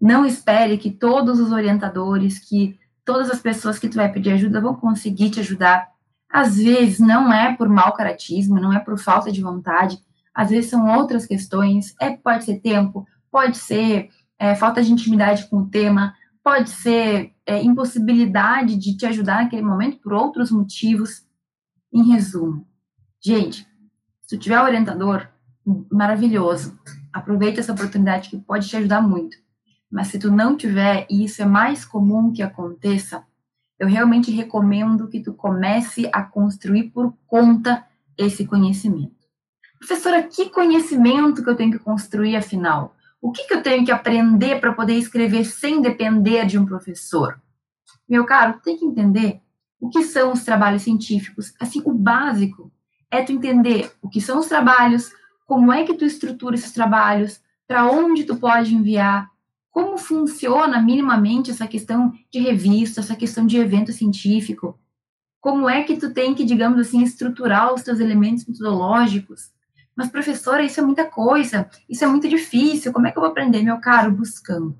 Não 0.00 0.24
espere 0.24 0.78
que 0.78 0.90
todos 0.90 1.38
os 1.38 1.52
orientadores, 1.52 2.38
que 2.38 2.78
todas 3.04 3.30
as 3.30 3.40
pessoas 3.40 3.78
que 3.78 3.88
tu 3.88 3.96
vai 3.96 4.10
pedir 4.10 4.32
ajuda 4.32 4.60
vão 4.60 4.74
conseguir 4.74 5.30
te 5.30 5.40
ajudar. 5.40 5.88
Às 6.28 6.56
vezes 6.56 6.98
não 6.98 7.32
é 7.32 7.54
por 7.54 7.68
mau 7.68 7.92
caratismo, 7.92 8.60
não 8.60 8.72
é 8.72 8.78
por 8.78 8.98
falta 8.98 9.30
de 9.30 9.42
vontade, 9.42 9.98
às 10.32 10.50
vezes 10.50 10.70
são 10.70 10.88
outras 10.96 11.26
questões, 11.26 11.94
é, 12.00 12.16
pode 12.16 12.44
ser 12.44 12.60
tempo, 12.60 13.06
pode 13.30 13.58
ser 13.58 14.10
é, 14.38 14.54
falta 14.54 14.82
de 14.82 14.92
intimidade 14.92 15.48
com 15.48 15.58
o 15.58 15.68
tema, 15.68 16.14
pode 16.42 16.70
ser 16.70 17.34
é, 17.44 17.62
impossibilidade 17.62 18.76
de 18.76 18.96
te 18.96 19.04
ajudar 19.06 19.42
naquele 19.42 19.62
momento 19.62 19.98
por 19.98 20.12
outros 20.12 20.50
motivos. 20.50 21.26
Em 21.92 22.12
resumo, 22.12 22.64
gente, 23.20 23.66
se 24.22 24.36
tu 24.36 24.38
tiver 24.38 24.62
orientador, 24.62 25.28
maravilhoso. 25.90 26.78
Aproveite 27.12 27.60
essa 27.60 27.72
oportunidade 27.72 28.30
que 28.30 28.38
pode 28.38 28.68
te 28.68 28.76
ajudar 28.76 29.00
muito. 29.00 29.36
Mas 29.90 30.08
se 30.08 30.18
tu 30.18 30.30
não 30.30 30.56
tiver, 30.56 31.06
e 31.10 31.24
isso 31.24 31.42
é 31.42 31.44
mais 31.44 31.84
comum 31.84 32.32
que 32.32 32.42
aconteça, 32.42 33.24
eu 33.78 33.88
realmente 33.88 34.30
recomendo 34.30 35.08
que 35.08 35.20
tu 35.20 35.32
comece 35.32 36.08
a 36.12 36.22
construir 36.22 36.90
por 36.90 37.14
conta 37.26 37.84
esse 38.16 38.46
conhecimento. 38.46 39.20
Professora, 39.78 40.22
que 40.22 40.50
conhecimento 40.50 41.42
que 41.42 41.48
eu 41.48 41.56
tenho 41.56 41.72
que 41.72 41.78
construir 41.78 42.36
afinal? 42.36 42.94
O 43.20 43.32
que, 43.32 43.44
que 43.44 43.54
eu 43.54 43.62
tenho 43.62 43.84
que 43.84 43.90
aprender 43.90 44.60
para 44.60 44.72
poder 44.72 44.94
escrever 44.94 45.44
sem 45.44 45.80
depender 45.80 46.46
de 46.46 46.58
um 46.58 46.66
professor? 46.66 47.40
Meu 48.08 48.24
caro, 48.24 48.60
tem 48.62 48.76
que 48.76 48.84
entender 48.84 49.40
o 49.80 49.88
que 49.88 50.02
são 50.02 50.32
os 50.32 50.44
trabalhos 50.44 50.82
científicos. 50.82 51.54
Assim, 51.58 51.82
o 51.84 51.92
básico 51.92 52.70
é 53.10 53.22
tu 53.22 53.32
entender 53.32 53.90
o 54.02 54.08
que 54.08 54.20
são 54.20 54.38
os 54.38 54.46
trabalhos, 54.46 55.10
como 55.50 55.72
é 55.72 55.82
que 55.82 55.94
tu 55.94 56.04
estrutura 56.04 56.54
esses 56.54 56.70
trabalhos, 56.70 57.40
para 57.66 57.90
onde 57.90 58.22
tu 58.22 58.36
pode 58.36 58.72
enviar, 58.72 59.28
como 59.68 59.98
funciona 59.98 60.80
minimamente 60.80 61.50
essa 61.50 61.66
questão 61.66 62.12
de 62.30 62.38
revista, 62.38 63.00
essa 63.00 63.16
questão 63.16 63.44
de 63.44 63.56
evento 63.56 63.92
científico, 63.92 64.78
como 65.40 65.68
é 65.68 65.82
que 65.82 65.96
tu 65.96 66.14
tem 66.14 66.36
que, 66.36 66.44
digamos 66.44 66.78
assim, 66.78 67.02
estruturar 67.02 67.74
os 67.74 67.82
teus 67.82 67.98
elementos 67.98 68.46
metodológicos. 68.46 69.50
Mas, 69.96 70.08
professora, 70.08 70.62
isso 70.62 70.78
é 70.78 70.84
muita 70.84 71.04
coisa, 71.04 71.68
isso 71.88 72.04
é 72.04 72.06
muito 72.06 72.28
difícil, 72.28 72.92
como 72.92 73.08
é 73.08 73.10
que 73.10 73.18
eu 73.18 73.22
vou 73.22 73.32
aprender, 73.32 73.60
meu 73.60 73.80
caro? 73.80 74.12
Buscando. 74.12 74.78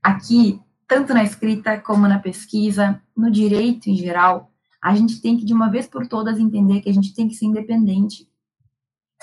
Aqui, 0.00 0.60
tanto 0.86 1.12
na 1.12 1.24
escrita 1.24 1.76
como 1.76 2.06
na 2.06 2.20
pesquisa, 2.20 3.02
no 3.16 3.32
direito 3.32 3.90
em 3.90 3.96
geral, 3.96 4.48
a 4.80 4.94
gente 4.94 5.20
tem 5.20 5.36
que, 5.36 5.44
de 5.44 5.52
uma 5.52 5.68
vez 5.68 5.88
por 5.88 6.06
todas, 6.06 6.38
entender 6.38 6.82
que 6.82 6.88
a 6.88 6.94
gente 6.94 7.12
tem 7.12 7.26
que 7.26 7.34
ser 7.34 7.46
independente. 7.46 8.28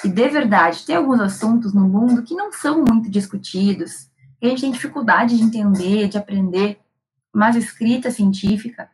E, 0.03 0.09
de 0.09 0.27
verdade, 0.27 0.85
tem 0.85 0.95
alguns 0.95 1.19
assuntos 1.19 1.73
no 1.73 1.88
mundo 1.88 2.23
que 2.23 2.35
não 2.35 2.51
são 2.51 2.83
muito 2.83 3.09
discutidos, 3.09 4.09
que 4.39 4.45
a 4.45 4.50
gente 4.50 4.62
tem 4.62 4.71
dificuldade 4.71 5.38
de 5.38 5.43
entender, 5.43 6.07
de 6.07 6.17
aprender, 6.17 6.79
mas 7.33 7.55
escrita 7.55 8.12
científica, 8.12 8.89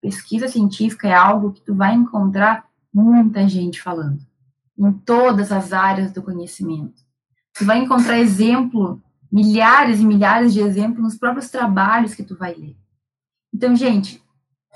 pesquisa 0.00 0.48
científica 0.48 1.08
é 1.08 1.14
algo 1.14 1.52
que 1.52 1.60
tu 1.60 1.74
vai 1.74 1.94
encontrar 1.94 2.68
muita 2.92 3.48
gente 3.48 3.80
falando, 3.80 4.20
em 4.78 4.92
todas 4.92 5.52
as 5.52 5.72
áreas 5.72 6.12
do 6.12 6.22
conhecimento. 6.22 7.02
Tu 7.54 7.64
vai 7.64 7.78
encontrar 7.78 8.18
exemplo, 8.18 9.02
milhares 9.30 10.00
e 10.00 10.04
milhares 10.04 10.52
de 10.52 10.60
exemplos 10.60 11.02
nos 11.02 11.16
próprios 11.16 11.50
trabalhos 11.50 12.14
que 12.14 12.22
tu 12.22 12.36
vai 12.36 12.54
ler. 12.54 12.76
Então, 13.52 13.74
gente, 13.74 14.22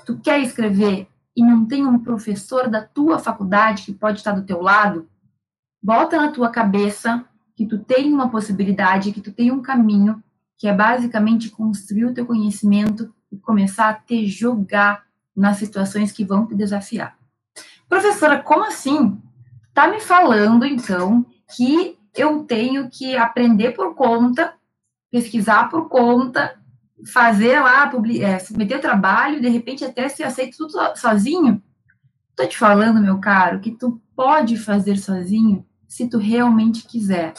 tu 0.05 0.17
quer 0.19 0.39
escrever 0.41 1.07
e 1.35 1.43
não 1.43 1.65
tem 1.65 1.85
um 1.85 1.99
professor 1.99 2.69
da 2.69 2.81
tua 2.81 3.19
faculdade 3.19 3.83
que 3.83 3.93
pode 3.93 4.19
estar 4.19 4.31
do 4.31 4.45
teu 4.45 4.61
lado, 4.61 5.07
bota 5.85 6.17
na 6.17 6.31
tua 6.31 6.49
cabeça 6.49 7.23
que 7.55 7.63
tu 7.63 7.77
tem 7.77 8.11
uma 8.11 8.27
possibilidade, 8.27 9.11
que 9.11 9.21
tu 9.21 9.31
tem 9.31 9.51
um 9.51 9.61
caminho, 9.61 10.21
que 10.57 10.67
é 10.67 10.73
basicamente 10.73 11.51
construir 11.51 12.05
o 12.05 12.13
teu 12.13 12.25
conhecimento 12.25 13.13
e 13.31 13.37
começar 13.37 13.89
a 13.89 13.93
te 13.93 14.25
jogar 14.25 15.05
nas 15.35 15.57
situações 15.57 16.11
que 16.11 16.25
vão 16.25 16.47
te 16.47 16.55
desafiar. 16.55 17.15
Professora, 17.87 18.41
como 18.41 18.65
assim? 18.65 19.21
Tá 19.75 19.87
me 19.87 19.99
falando, 19.99 20.65
então, 20.65 21.23
que 21.55 21.99
eu 22.15 22.43
tenho 22.45 22.89
que 22.89 23.15
aprender 23.15 23.73
por 23.73 23.93
conta, 23.93 24.55
pesquisar 25.11 25.69
por 25.69 25.87
conta, 25.87 26.59
fazer 27.13 27.59
lá, 27.59 27.91
é, 28.21 28.39
submeter 28.39 28.81
trabalho, 28.81 29.39
de 29.39 29.49
repente 29.49 29.85
até 29.85 30.09
se 30.09 30.23
aceito 30.23 30.57
tudo 30.57 30.73
sozinho? 30.95 31.61
Tô 32.35 32.47
te 32.47 32.57
falando, 32.57 32.99
meu 32.99 33.19
caro, 33.19 33.59
que 33.59 33.69
tu 33.69 34.01
pode 34.15 34.57
fazer 34.57 34.97
sozinho 34.97 35.63
se 35.95 36.09
tu 36.09 36.17
realmente 36.17 36.85
quiser. 36.85 37.33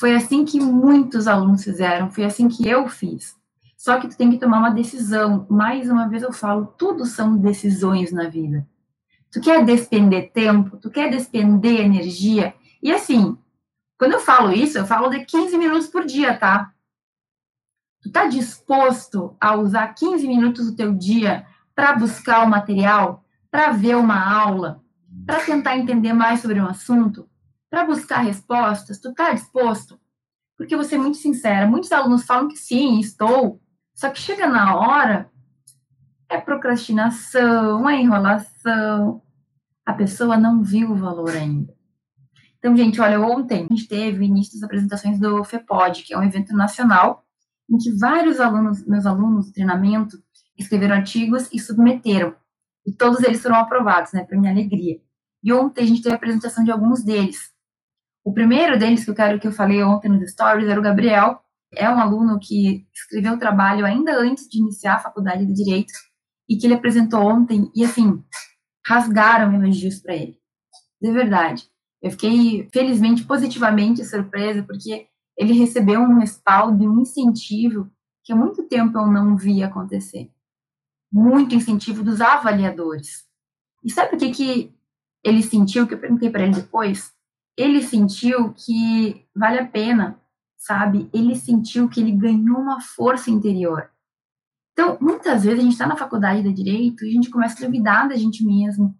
Foi 0.00 0.14
assim 0.14 0.46
que 0.46 0.58
muitos 0.58 1.28
alunos 1.28 1.62
fizeram, 1.62 2.10
foi 2.10 2.24
assim 2.24 2.48
que 2.48 2.66
eu 2.66 2.88
fiz. 2.88 3.36
Só 3.76 4.00
que 4.00 4.08
tu 4.08 4.16
tem 4.16 4.30
que 4.30 4.38
tomar 4.38 4.60
uma 4.60 4.70
decisão. 4.70 5.46
Mais 5.50 5.90
uma 5.90 6.08
vez 6.08 6.22
eu 6.22 6.32
falo, 6.32 6.72
tudo 6.78 7.04
são 7.04 7.36
decisões 7.36 8.10
na 8.10 8.30
vida. 8.30 8.66
Tu 9.30 9.42
quer 9.42 9.62
despender 9.62 10.32
tempo, 10.32 10.78
tu 10.78 10.90
quer 10.90 11.10
despender 11.10 11.82
energia. 11.82 12.54
E 12.82 12.90
assim, 12.90 13.36
quando 13.98 14.12
eu 14.12 14.20
falo 14.20 14.52
isso, 14.52 14.78
eu 14.78 14.86
falo 14.86 15.10
de 15.10 15.26
15 15.26 15.58
minutos 15.58 15.88
por 15.88 16.06
dia, 16.06 16.34
tá? 16.34 16.72
Tu 18.00 18.10
tá 18.10 18.26
disposto 18.26 19.36
a 19.38 19.54
usar 19.54 19.88
15 19.88 20.26
minutos 20.26 20.70
do 20.70 20.76
teu 20.76 20.94
dia 20.94 21.44
para 21.74 21.92
buscar 21.92 22.42
o 22.42 22.48
material, 22.48 23.22
para 23.50 23.70
ver 23.72 23.96
uma 23.96 24.18
aula, 24.18 24.82
para 25.26 25.44
tentar 25.44 25.76
entender 25.76 26.14
mais 26.14 26.40
sobre 26.40 26.58
um 26.58 26.66
assunto, 26.66 27.28
para 27.70 27.84
buscar 27.84 28.20
respostas? 28.20 29.00
Tu 29.00 29.12
tá 29.14 29.32
disposto? 29.32 29.98
Porque 30.56 30.76
vou 30.76 30.84
ser 30.84 30.98
muito 30.98 31.18
sincera, 31.18 31.66
muitos 31.66 31.92
alunos 31.92 32.24
falam 32.24 32.48
que 32.48 32.56
sim, 32.56 32.98
estou, 32.98 33.60
só 33.94 34.10
que 34.10 34.20
chega 34.20 34.46
na 34.46 34.76
hora, 34.76 35.30
é 36.28 36.38
procrastinação, 36.38 37.88
é 37.88 38.00
enrolação. 38.00 39.22
A 39.84 39.92
pessoa 39.92 40.36
não 40.36 40.62
viu 40.62 40.92
o 40.92 40.96
valor 40.96 41.30
ainda. 41.30 41.74
Então, 42.58 42.76
gente, 42.76 43.00
olha, 43.00 43.20
ontem 43.20 43.64
a 43.64 43.74
gente 43.74 43.86
teve 43.86 44.24
início 44.24 44.54
das 44.54 44.64
apresentações 44.64 45.20
do 45.20 45.44
FEPOD, 45.44 46.02
que 46.02 46.14
é 46.14 46.18
um 46.18 46.22
evento 46.22 46.54
nacional 46.54 47.24
em 47.70 47.78
que 47.78 47.92
vários 47.92 48.40
alunos, 48.40 48.84
meus 48.86 49.06
alunos 49.06 49.46
do 49.46 49.52
treinamento, 49.52 50.18
escreveram 50.58 50.96
artigos 50.96 51.48
e 51.52 51.58
submeteram. 51.58 52.34
E 52.86 52.92
todos 52.92 53.22
eles 53.22 53.42
foram 53.42 53.56
aprovados, 53.56 54.12
né, 54.12 54.24
para 54.24 54.38
minha 54.38 54.52
alegria. 54.52 55.00
E 55.42 55.52
ontem 55.52 55.84
a 55.84 55.86
gente 55.86 56.02
teve 56.02 56.14
a 56.14 56.16
apresentação 56.16 56.64
de 56.64 56.70
alguns 56.70 57.02
deles. 57.02 57.52
O 58.26 58.32
primeiro 58.32 58.76
deles 58.76 59.04
que 59.04 59.10
eu 59.10 59.14
quero 59.14 59.38
que 59.38 59.46
eu 59.46 59.52
falei 59.52 59.80
ontem 59.84 60.08
nos 60.08 60.32
stories 60.32 60.68
era 60.68 60.80
o 60.80 60.82
Gabriel, 60.82 61.40
é 61.72 61.88
um 61.88 62.00
aluno 62.00 62.40
que 62.40 62.84
escreveu 62.92 63.34
o 63.34 63.38
trabalho 63.38 63.86
ainda 63.86 64.18
antes 64.18 64.48
de 64.48 64.58
iniciar 64.58 64.96
a 64.96 64.98
faculdade 64.98 65.46
de 65.46 65.54
Direito 65.54 65.92
e 66.48 66.56
que 66.56 66.66
ele 66.66 66.74
apresentou 66.74 67.20
ontem 67.20 67.70
e, 67.72 67.84
assim, 67.84 68.20
rasgaram 68.84 69.54
elogios 69.54 70.00
para 70.00 70.16
ele. 70.16 70.40
De 71.00 71.12
verdade. 71.12 71.70
Eu 72.02 72.10
fiquei, 72.10 72.68
felizmente, 72.72 73.22
positivamente 73.22 74.04
surpresa, 74.04 74.60
porque 74.64 75.06
ele 75.38 75.52
recebeu 75.52 76.00
um 76.00 76.18
respaldo 76.18 76.82
e 76.82 76.88
um 76.88 77.02
incentivo 77.02 77.88
que 78.24 78.32
há 78.32 78.36
muito 78.36 78.64
tempo 78.64 78.98
eu 78.98 79.06
não 79.06 79.36
via 79.36 79.66
acontecer. 79.66 80.32
Muito 81.12 81.54
incentivo 81.54 82.02
dos 82.02 82.20
avaliadores. 82.20 83.24
E 83.84 83.90
sabe 83.92 84.16
o 84.16 84.18
que, 84.18 84.30
que 84.32 84.74
ele 85.24 85.44
sentiu, 85.44 85.86
que 85.86 85.94
eu 85.94 86.00
perguntei 86.00 86.28
para 86.28 86.42
ele 86.42 86.56
depois? 86.56 87.14
Ele 87.56 87.82
sentiu 87.82 88.52
que 88.52 89.26
vale 89.34 89.58
a 89.58 89.66
pena 89.66 90.20
sabe? 90.66 91.08
Ele 91.12 91.36
sentiu 91.36 91.88
que 91.88 92.00
ele 92.00 92.10
ganhou 92.10 92.58
uma 92.58 92.80
força 92.80 93.30
interior. 93.30 93.88
Então, 94.72 94.98
muitas 95.00 95.44
vezes 95.44 95.60
a 95.60 95.62
gente 95.62 95.72
está 95.72 95.86
na 95.86 95.96
faculdade 95.96 96.42
de 96.42 96.52
direito 96.52 97.04
e 97.04 97.10
a 97.10 97.12
gente 97.12 97.30
começa 97.30 97.62
a 97.62 97.66
duvidar 97.66 98.08
da 98.08 98.16
gente 98.16 98.44
mesmo. 98.44 98.94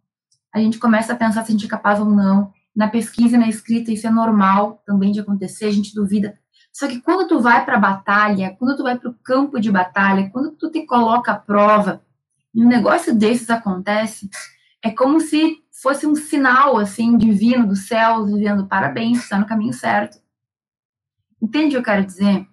A 0.54 0.60
gente 0.60 0.78
começa 0.78 1.12
a 1.12 1.16
pensar 1.16 1.44
se 1.44 1.50
a 1.50 1.52
gente 1.52 1.66
é 1.66 1.68
capaz 1.68 1.98
ou 1.98 2.06
não. 2.06 2.52
Na 2.74 2.88
pesquisa 2.88 3.34
e 3.34 3.38
na 3.38 3.48
escrita 3.48 3.90
isso 3.90 4.06
é 4.06 4.10
normal 4.10 4.80
também 4.86 5.10
de 5.10 5.18
acontecer, 5.18 5.66
a 5.66 5.72
gente 5.72 5.94
duvida. 5.94 6.38
Só 6.72 6.86
que 6.86 7.00
quando 7.00 7.26
tu 7.26 7.40
vai 7.40 7.64
para 7.64 7.76
a 7.76 7.80
batalha, 7.80 8.54
quando 8.58 8.76
tu 8.76 8.82
vai 8.82 8.96
para 8.96 9.10
o 9.10 9.14
campo 9.14 9.58
de 9.58 9.70
batalha, 9.70 10.30
quando 10.30 10.52
tu 10.52 10.70
te 10.70 10.86
coloca 10.86 11.32
à 11.32 11.38
prova, 11.38 12.02
e 12.54 12.64
um 12.64 12.68
negócio 12.68 13.14
desses 13.14 13.50
acontece, 13.50 14.30
é 14.82 14.90
como 14.90 15.20
se 15.20 15.58
fosse 15.82 16.06
um 16.06 16.14
sinal 16.14 16.78
assim 16.78 17.16
divino 17.16 17.66
do 17.66 17.76
céu 17.76 18.24
dizendo 18.24 18.66
parabéns, 18.66 19.18
está 19.18 19.38
no 19.38 19.46
caminho 19.46 19.72
certo. 19.72 20.18
Entende 21.40 21.68
o 21.68 21.70
que 21.70 21.76
eu 21.76 21.82
quero 21.82 22.06
dizer? 22.06 22.46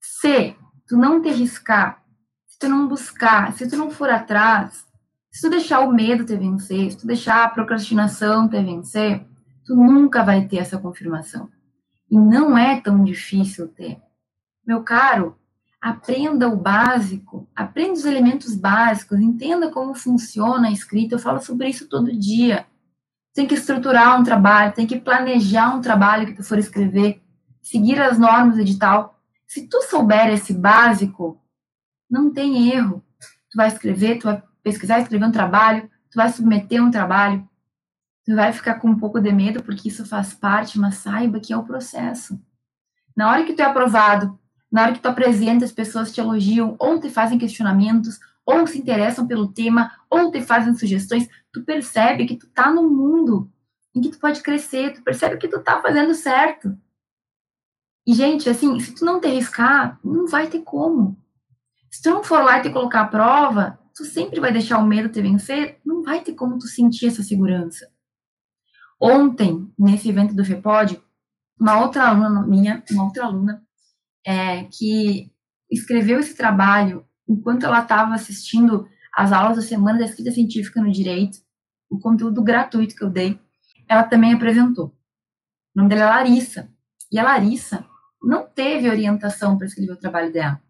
Se 0.00 0.56
tu 0.86 0.96
não 0.96 1.20
te 1.20 1.28
arriscar, 1.28 2.02
se 2.46 2.58
tu 2.58 2.68
não 2.68 2.88
buscar, 2.88 3.52
se 3.52 3.68
tu 3.68 3.76
não 3.76 3.90
for 3.90 4.08
atrás, 4.08 4.86
se 5.30 5.42
tu 5.42 5.50
deixar 5.50 5.80
o 5.80 5.92
medo 5.92 6.24
te 6.24 6.36
vencer, 6.36 6.92
se 6.92 6.98
tu 6.98 7.06
deixar 7.06 7.44
a 7.44 7.48
procrastinação 7.48 8.48
te 8.48 8.62
vencer, 8.62 9.26
tu 9.64 9.74
nunca 9.74 10.22
vai 10.22 10.46
ter 10.46 10.58
essa 10.58 10.78
confirmação. 10.78 11.50
E 12.10 12.16
não 12.16 12.56
é 12.56 12.80
tão 12.80 13.02
difícil 13.02 13.68
ter. 13.68 14.00
Meu 14.66 14.82
caro, 14.82 15.36
aprenda 15.84 16.48
o 16.48 16.56
básico, 16.56 17.46
aprenda 17.54 17.92
os 17.92 18.06
elementos 18.06 18.56
básicos, 18.56 19.20
entenda 19.20 19.70
como 19.70 19.94
funciona 19.94 20.68
a 20.68 20.72
escrita. 20.72 21.14
Eu 21.14 21.18
falo 21.18 21.42
sobre 21.42 21.68
isso 21.68 21.86
todo 21.90 22.18
dia. 22.18 22.66
Tem 23.34 23.46
que 23.46 23.52
estruturar 23.52 24.18
um 24.18 24.24
trabalho, 24.24 24.72
tem 24.72 24.86
que 24.86 24.98
planejar 24.98 25.76
um 25.76 25.82
trabalho 25.82 26.26
que 26.26 26.32
tu 26.32 26.42
for 26.42 26.58
escrever 26.58 27.22
seguir 27.60 28.00
as 28.00 28.18
normas 28.18 28.56
edital. 28.56 29.20
Se 29.46 29.68
tu 29.68 29.82
souber 29.82 30.32
esse 30.32 30.54
básico, 30.54 31.38
não 32.08 32.32
tem 32.32 32.70
erro. 32.70 33.04
Tu 33.50 33.56
vai 33.56 33.68
escrever, 33.68 34.18
tu 34.18 34.24
vai 34.24 34.42
pesquisar, 34.62 35.00
escrever 35.00 35.26
um 35.26 35.32
trabalho, 35.32 35.90
tu 36.10 36.16
vai 36.16 36.32
submeter 36.32 36.82
um 36.82 36.90
trabalho, 36.90 37.46
tu 38.24 38.34
vai 38.34 38.54
ficar 38.54 38.76
com 38.76 38.88
um 38.88 38.98
pouco 38.98 39.20
de 39.20 39.30
medo 39.30 39.62
porque 39.62 39.88
isso 39.88 40.06
faz 40.06 40.32
parte, 40.32 40.78
mas 40.78 40.94
saiba 40.94 41.40
que 41.40 41.52
é 41.52 41.56
o 41.58 41.64
processo. 41.64 42.40
Na 43.14 43.30
hora 43.30 43.44
que 43.44 43.52
tu 43.52 43.60
é 43.60 43.64
aprovado, 43.64 44.38
na 44.74 44.82
hora 44.82 44.92
que 44.92 44.98
tu 44.98 45.06
apresenta, 45.06 45.64
as 45.64 45.70
pessoas 45.70 46.12
te 46.12 46.20
elogiam, 46.20 46.74
ou 46.80 46.98
te 46.98 47.08
fazem 47.08 47.38
questionamentos, 47.38 48.18
ou 48.44 48.66
se 48.66 48.76
interessam 48.76 49.24
pelo 49.24 49.46
tema, 49.46 49.92
ou 50.10 50.32
te 50.32 50.42
fazem 50.42 50.74
sugestões, 50.74 51.28
tu 51.52 51.62
percebe 51.62 52.26
que 52.26 52.34
tu 52.34 52.48
tá 52.48 52.72
no 52.72 52.90
mundo 52.90 53.48
em 53.94 54.00
que 54.00 54.08
tu 54.08 54.18
pode 54.18 54.42
crescer, 54.42 54.92
tu 54.92 55.04
percebe 55.04 55.36
que 55.36 55.46
tu 55.46 55.62
tá 55.62 55.80
fazendo 55.80 56.12
certo. 56.12 56.76
E, 58.04 58.14
gente, 58.14 58.50
assim, 58.50 58.80
se 58.80 58.96
tu 58.96 59.04
não 59.04 59.20
te 59.20 59.28
arriscar, 59.28 59.96
não 60.02 60.26
vai 60.26 60.48
ter 60.48 60.62
como. 60.62 61.16
Se 61.88 62.02
tu 62.02 62.10
não 62.10 62.24
for 62.24 62.42
lá 62.42 62.58
e 62.58 62.62
te 62.62 62.70
colocar 62.70 63.02
à 63.02 63.06
prova, 63.06 63.78
tu 63.94 64.04
sempre 64.04 64.40
vai 64.40 64.50
deixar 64.50 64.78
o 64.78 64.84
medo 64.84 65.08
te 65.08 65.22
vencer, 65.22 65.78
não 65.86 66.02
vai 66.02 66.20
ter 66.20 66.34
como 66.34 66.58
tu 66.58 66.66
sentir 66.66 67.06
essa 67.06 67.22
segurança. 67.22 67.88
Ontem, 69.00 69.72
nesse 69.78 70.08
evento 70.08 70.34
do 70.34 70.44
FEPOD, 70.44 71.00
uma 71.60 71.80
outra 71.80 72.08
aluna 72.08 72.44
minha, 72.44 72.82
uma 72.90 73.04
outra 73.04 73.26
aluna, 73.26 73.63
é, 74.26 74.64
que 74.64 75.30
escreveu 75.70 76.20
esse 76.20 76.36
trabalho 76.36 77.04
enquanto 77.28 77.64
ela 77.64 77.80
estava 77.80 78.14
assistindo 78.14 78.86
as 79.16 79.32
aulas 79.32 79.56
da 79.56 79.62
Semana 79.62 79.98
da 79.98 80.04
Escrita 80.04 80.30
Científica 80.30 80.80
no 80.80 80.90
Direito, 80.90 81.38
o 81.88 81.98
conteúdo 81.98 82.42
gratuito 82.42 82.94
que 82.94 83.04
eu 83.04 83.10
dei, 83.10 83.38
ela 83.88 84.02
também 84.02 84.32
apresentou. 84.32 84.86
O 85.74 85.78
nome 85.78 85.88
dela 85.88 86.02
é 86.02 86.06
Larissa. 86.06 86.68
E 87.12 87.18
a 87.18 87.22
Larissa, 87.22 87.84
não 88.22 88.46
teve 88.46 88.88
orientação 88.88 89.56
para 89.56 89.66
escrever 89.66 89.92
o 89.92 90.00
trabalho 90.00 90.32
dela. 90.32 90.60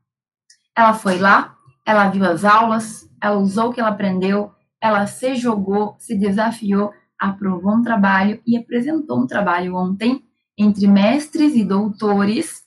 Ela 0.76 0.92
foi 0.92 1.18
lá, 1.18 1.56
ela 1.87 2.08
viu 2.08 2.25
as 2.25 2.44
aulas, 2.44 3.08
ela 3.23 3.37
usou 3.37 3.70
o 3.70 3.73
que 3.73 3.80
ela 3.80 3.90
aprendeu, 3.90 4.52
ela 4.80 5.06
se 5.06 5.37
jogou, 5.37 5.96
se 5.99 6.18
desafiou, 6.18 6.92
aprovou 7.18 7.75
um 7.75 7.82
trabalho 7.82 8.42
e 8.46 8.56
apresentou 8.56 9.23
um 9.23 9.26
trabalho 9.26 9.76
ontem 9.76 10.23
entre 10.58 10.87
mestres 10.87 11.54
e 11.54 11.64
doutores 11.64 12.63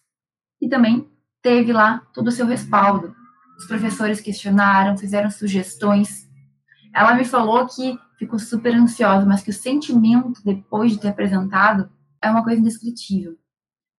e 0.61 0.67
também 0.67 1.09
teve 1.41 1.71
lá 1.71 1.99
todo 2.13 2.27
o 2.27 2.31
seu 2.31 2.45
respaldo. 2.45 3.15
Os 3.57 3.65
professores 3.65 4.21
questionaram, 4.21 4.97
fizeram 4.97 5.29
sugestões. 5.31 6.27
Ela 6.93 7.15
me 7.15 7.25
falou 7.25 7.65
que 7.67 7.97
ficou 8.17 8.39
super 8.39 8.73
ansiosa, 8.75 9.25
mas 9.25 9.41
que 9.41 9.49
o 9.49 9.53
sentimento 9.53 10.43
depois 10.43 10.91
de 10.91 10.99
ter 10.99 11.09
apresentado 11.09 11.89
é 12.21 12.29
uma 12.29 12.43
coisa 12.43 12.59
indescritível. 12.59 13.37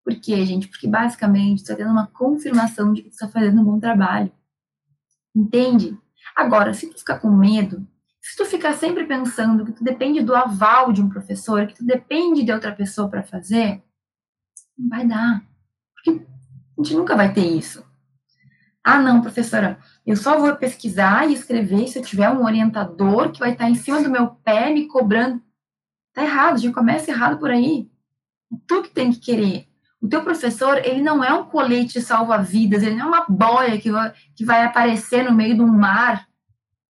Por 0.05 0.19
quê, 0.21 0.45
gente? 0.47 0.69
Porque 0.69 0.89
basicamente 0.89 1.59
está 1.59 1.77
tendo 1.77 1.91
uma 1.91 2.07
confirmação 2.07 2.93
de 2.93 3.03
que 3.03 3.09
está 3.09 3.29
fazendo 3.29 3.61
um 3.61 3.65
bom 3.65 3.79
trabalho. 3.79 4.33
Entende? 5.35 5.99
Agora, 6.35 6.73
se 6.73 6.89
tu 6.89 6.99
ficar 6.99 7.19
com 7.19 7.31
medo, 7.31 7.87
se 8.21 8.37
tu 8.37 8.45
ficar 8.45 8.75
sempre 8.75 9.07
pensando 9.07 9.65
que 9.65 9.73
tu 9.73 9.85
depende 9.85 10.23
do 10.23 10.35
aval 10.35 10.93
de 10.93 11.03
um 11.03 11.09
professor, 11.09 11.67
que 11.67 11.75
tu 11.75 11.85
depende 11.85 12.43
de 12.43 12.53
outra 12.53 12.73
pessoa 12.73 13.09
para 13.09 13.23
fazer, 13.23 13.83
não 14.77 14.89
vai 14.89 15.07
dar. 15.07 15.43
Porque 15.95 16.27
a 16.79 16.83
gente 16.83 16.95
nunca 16.95 17.17
vai 17.17 17.33
ter 17.33 17.45
isso. 17.45 17.85
Ah, 18.85 19.01
não, 19.01 19.21
professora, 19.21 19.79
eu 20.07 20.17
só 20.17 20.39
vou 20.39 20.55
pesquisar 20.57 21.29
e 21.29 21.35
escrever 21.35 21.89
se 21.89 21.99
eu 21.99 22.03
tiver 22.03 22.31
um 22.31 22.45
orientador 22.45 23.33
que 23.33 23.41
vai 23.41 23.53
estar 23.53 23.69
em 23.69 23.75
cima 23.75 24.03
do 24.03 24.11
meu 24.11 24.29
pé 24.29 24.73
me 24.73 24.87
cobrando. 24.87 25.43
Tá 26.15 26.23
errado, 26.23 26.59
já 26.59 26.73
começa 26.73 27.11
errado 27.11 27.39
por 27.39 27.51
aí. 27.51 27.91
Tu 28.67 28.83
que 28.83 28.91
tem 28.91 29.13
que 29.13 29.19
querer. 29.19 29.69
O 30.01 30.09
teu 30.09 30.23
professor, 30.23 30.79
ele 30.79 31.03
não 31.03 31.23
é 31.23 31.33
um 31.35 31.45
colete 31.45 32.01
salva-vidas, 32.01 32.83
ele 32.83 32.95
não 32.95 33.07
é 33.07 33.09
uma 33.09 33.27
boia 33.29 33.79
que 33.79 33.91
vai, 33.91 34.15
que 34.35 34.45
vai 34.45 34.65
aparecer 34.65 35.25
no 35.25 35.35
meio 35.35 35.57
do 35.57 35.67
mar. 35.67 36.27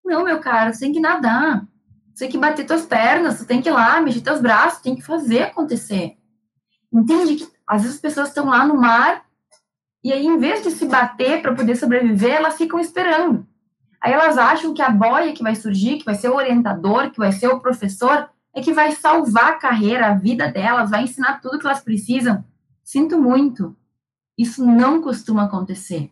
Não, 0.04 0.24
meu 0.24 0.40
cara, 0.40 0.74
você 0.74 0.82
tem 0.82 0.94
que 0.94 1.00
nadar. 1.00 1.66
Você 2.14 2.26
tem 2.26 2.32
que 2.32 2.38
bater 2.38 2.66
tuas 2.66 2.86
pernas, 2.86 3.36
você 3.36 3.46
tem 3.46 3.62
que 3.62 3.70
ir 3.70 3.72
lá, 3.72 4.02
mexer 4.02 4.22
teus 4.22 4.42
braços, 4.42 4.82
tem 4.82 4.96
que 4.96 5.02
fazer 5.02 5.44
acontecer. 5.44 6.18
Entende 6.92 7.38
que 7.38 7.48
às 7.66 7.82
vezes 7.82 7.96
as 7.96 8.02
pessoas 8.02 8.30
estão 8.30 8.48
lá 8.48 8.66
no 8.66 8.76
mar 8.76 9.27
e 10.08 10.14
aí, 10.14 10.26
em 10.26 10.38
vez 10.38 10.64
de 10.64 10.72
se 10.72 10.86
bater 10.86 11.42
para 11.42 11.54
poder 11.54 11.76
sobreviver, 11.76 12.32
elas 12.32 12.56
ficam 12.56 12.80
esperando. 12.80 13.46
Aí 14.00 14.14
elas 14.14 14.38
acham 14.38 14.74
que 14.74 14.82
a 14.82 14.90
boia 14.90 15.34
que 15.34 15.44
vai 15.44 15.54
surgir, 15.54 15.98
que 15.98 16.06
vai 16.06 16.16
ser 16.16 16.30
o 16.30 16.36
orientador, 16.36 17.12
que 17.12 17.18
vai 17.18 17.34
ser 17.34 17.50
o 17.50 17.60
professor, 17.60 18.30
é 18.56 18.62
que 18.62 18.72
vai 18.72 18.94
salvar 18.94 19.50
a 19.50 19.56
carreira, 19.60 20.08
a 20.08 20.14
vida 20.14 20.50
delas, 20.50 20.92
vai 20.92 21.04
ensinar 21.04 21.42
tudo 21.42 21.60
que 21.60 21.68
elas 21.68 21.82
precisam. 21.82 22.42
Sinto 22.86 23.20
muito. 23.20 23.76
Isso 24.38 24.66
não 24.66 25.02
costuma 25.02 25.44
acontecer. 25.44 26.10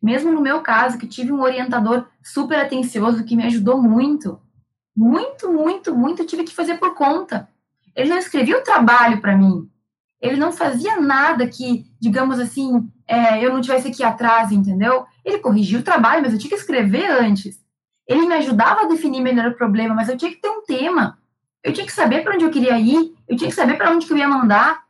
Mesmo 0.00 0.30
no 0.30 0.40
meu 0.40 0.60
caso, 0.60 0.96
que 0.96 1.08
tive 1.08 1.32
um 1.32 1.42
orientador 1.42 2.06
super 2.22 2.60
atencioso 2.60 3.24
que 3.24 3.34
me 3.34 3.42
ajudou 3.42 3.82
muito, 3.82 4.40
muito, 4.96 5.52
muito, 5.52 5.92
muito, 5.92 6.24
tive 6.24 6.44
que 6.44 6.54
fazer 6.54 6.78
por 6.78 6.94
conta. 6.94 7.48
Ele 7.96 8.10
não 8.10 8.18
escrevia 8.18 8.60
o 8.60 8.62
trabalho 8.62 9.20
para 9.20 9.36
mim. 9.36 9.68
Ele 10.20 10.36
não 10.36 10.52
fazia 10.52 11.00
nada 11.00 11.46
que, 11.46 11.86
digamos 12.00 12.38
assim, 12.40 12.88
é, 13.06 13.44
eu 13.44 13.52
não 13.52 13.60
tivesse 13.60 13.88
aqui 13.88 14.02
atrás, 14.02 14.50
entendeu? 14.52 15.04
Ele 15.24 15.38
corrigia 15.38 15.78
o 15.78 15.82
trabalho, 15.82 16.22
mas 16.22 16.32
eu 16.32 16.38
tinha 16.38 16.48
que 16.50 16.56
escrever 16.56 17.10
antes. 17.10 17.62
Ele 18.06 18.26
me 18.26 18.34
ajudava 18.34 18.82
a 18.82 18.86
definir 18.86 19.20
melhor 19.20 19.48
o 19.48 19.56
problema, 19.56 19.94
mas 19.94 20.08
eu 20.08 20.16
tinha 20.16 20.30
que 20.30 20.40
ter 20.40 20.48
um 20.48 20.62
tema. 20.62 21.18
Eu 21.62 21.72
tinha 21.72 21.86
que 21.86 21.92
saber 21.92 22.22
para 22.22 22.34
onde 22.34 22.44
eu 22.44 22.50
queria 22.50 22.78
ir, 22.78 23.14
eu 23.28 23.36
tinha 23.36 23.48
que 23.48 23.56
saber 23.56 23.76
para 23.76 23.90
onde 23.90 24.10
eu 24.10 24.16
ia 24.16 24.28
mandar. 24.28 24.84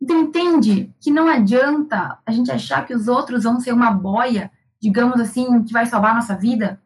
Então, 0.00 0.20
entende 0.20 0.92
que 1.00 1.10
não 1.10 1.28
adianta 1.28 2.18
a 2.24 2.30
gente 2.30 2.50
achar 2.50 2.86
que 2.86 2.94
os 2.94 3.08
outros 3.08 3.44
vão 3.44 3.60
ser 3.60 3.72
uma 3.72 3.90
boia, 3.90 4.50
digamos 4.80 5.20
assim, 5.20 5.62
que 5.64 5.72
vai 5.72 5.86
salvar 5.86 6.12
a 6.12 6.14
nossa 6.14 6.36
vida. 6.36 6.80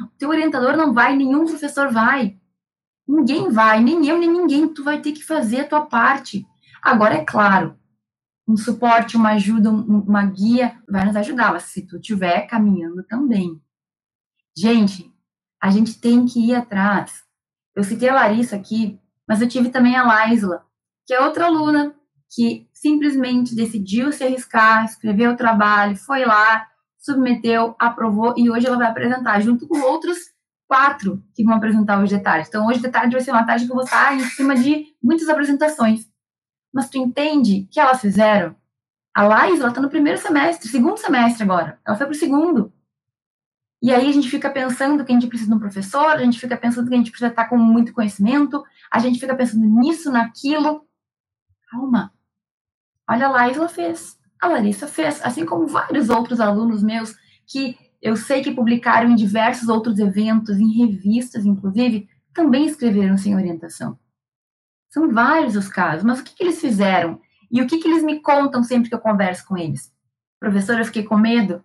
O 0.00 0.06
teu 0.18 0.28
orientador 0.28 0.76
não 0.76 0.92
vai, 0.92 1.14
nenhum 1.14 1.46
professor 1.46 1.92
vai. 1.92 2.36
Ninguém 3.06 3.50
vai, 3.50 3.80
nem 3.80 4.06
eu, 4.06 4.18
nem 4.18 4.30
ninguém. 4.30 4.68
Tu 4.68 4.82
vai 4.82 5.00
ter 5.00 5.12
que 5.12 5.22
fazer 5.22 5.60
a 5.60 5.68
tua 5.68 5.82
parte. 5.82 6.46
Agora, 6.84 7.14
é 7.14 7.24
claro, 7.24 7.78
um 8.46 8.58
suporte, 8.58 9.16
uma 9.16 9.30
ajuda, 9.30 9.70
uma 9.70 10.26
guia 10.26 10.78
vai 10.86 11.06
nos 11.06 11.16
ajudar, 11.16 11.58
se 11.62 11.86
tu 11.86 11.96
estiver 11.96 12.42
caminhando 12.42 13.02
também. 13.04 13.58
Gente, 14.54 15.10
a 15.58 15.70
gente 15.70 15.98
tem 15.98 16.26
que 16.26 16.50
ir 16.50 16.54
atrás. 16.54 17.24
Eu 17.74 17.82
citei 17.82 18.10
a 18.10 18.14
Larissa 18.14 18.54
aqui, 18.54 19.00
mas 19.26 19.40
eu 19.40 19.48
tive 19.48 19.70
também 19.70 19.96
a 19.96 20.04
Laisla, 20.04 20.62
que 21.06 21.14
é 21.14 21.20
outra 21.20 21.46
aluna 21.46 21.94
que 22.30 22.68
simplesmente 22.74 23.54
decidiu 23.54 24.12
se 24.12 24.22
arriscar, 24.22 24.84
escreveu 24.84 25.32
o 25.32 25.36
trabalho, 25.36 25.96
foi 25.96 26.26
lá, 26.26 26.66
submeteu, 26.98 27.74
aprovou 27.78 28.34
e 28.36 28.50
hoje 28.50 28.66
ela 28.66 28.76
vai 28.76 28.88
apresentar 28.88 29.40
junto 29.40 29.66
com 29.66 29.80
outros 29.80 30.18
quatro 30.68 31.22
que 31.34 31.44
vão 31.44 31.54
apresentar 31.54 31.98
hoje 31.98 32.16
de 32.16 32.22
tarde. 32.22 32.48
Então, 32.48 32.66
hoje 32.66 32.80
de 32.80 32.90
tarde 32.90 33.14
vai 33.14 33.24
ser 33.24 33.30
uma 33.30 33.46
tarde 33.46 33.64
que 33.64 33.70
eu 33.70 33.76
vou 33.76 33.84
estar 33.84 34.14
em 34.14 34.20
cima 34.20 34.54
de 34.54 34.84
muitas 35.02 35.28
apresentações. 35.28 36.13
Mas 36.74 36.90
tu 36.90 36.98
entende 36.98 37.68
que 37.70 37.78
elas 37.78 38.00
fizeram? 38.00 38.56
A 39.14 39.22
Laís, 39.22 39.60
ela 39.60 39.72
tá 39.72 39.80
no 39.80 39.88
primeiro 39.88 40.18
semestre, 40.18 40.68
segundo 40.68 40.98
semestre 40.98 41.44
agora. 41.44 41.78
Ela 41.86 41.96
foi 41.96 42.06
pro 42.06 42.16
segundo. 42.16 42.72
E 43.80 43.92
aí 43.92 44.08
a 44.08 44.12
gente 44.12 44.28
fica 44.28 44.50
pensando 44.50 45.04
que 45.04 45.12
a 45.12 45.14
gente 45.14 45.28
precisa 45.28 45.48
de 45.48 45.56
um 45.56 45.60
professor, 45.60 46.06
a 46.06 46.24
gente 46.24 46.40
fica 46.40 46.56
pensando 46.56 46.88
que 46.88 46.94
a 46.94 46.96
gente 46.96 47.12
precisa 47.12 47.30
estar 47.30 47.48
com 47.48 47.56
muito 47.56 47.92
conhecimento, 47.92 48.64
a 48.90 48.98
gente 48.98 49.20
fica 49.20 49.36
pensando 49.36 49.64
nisso, 49.64 50.10
naquilo. 50.10 50.84
Calma. 51.70 52.12
Olha, 53.08 53.26
a 53.26 53.30
Laís, 53.30 53.56
ela 53.56 53.68
fez. 53.68 54.18
A 54.40 54.48
Larissa 54.48 54.88
fez. 54.88 55.24
Assim 55.24 55.46
como 55.46 55.68
vários 55.68 56.10
outros 56.10 56.40
alunos 56.40 56.82
meus 56.82 57.14
que 57.46 57.78
eu 58.02 58.16
sei 58.16 58.42
que 58.42 58.50
publicaram 58.50 59.10
em 59.10 59.14
diversos 59.14 59.68
outros 59.68 59.98
eventos, 59.98 60.58
em 60.58 60.72
revistas, 60.72 61.46
inclusive, 61.46 62.08
também 62.32 62.66
escreveram 62.66 63.16
sem 63.16 63.36
orientação. 63.36 63.96
São 64.94 65.10
vários 65.10 65.56
os 65.56 65.66
casos, 65.66 66.04
mas 66.04 66.20
o 66.20 66.22
que, 66.22 66.36
que 66.36 66.44
eles 66.44 66.60
fizeram? 66.60 67.20
E 67.50 67.60
o 67.60 67.66
que, 67.66 67.78
que 67.78 67.88
eles 67.88 68.04
me 68.04 68.20
contam 68.20 68.62
sempre 68.62 68.88
que 68.88 68.94
eu 68.94 69.00
converso 69.00 69.44
com 69.44 69.58
eles? 69.58 69.92
Professora, 70.38 70.82
eu 70.82 70.84
fiquei 70.84 71.02
com 71.02 71.16
medo? 71.16 71.64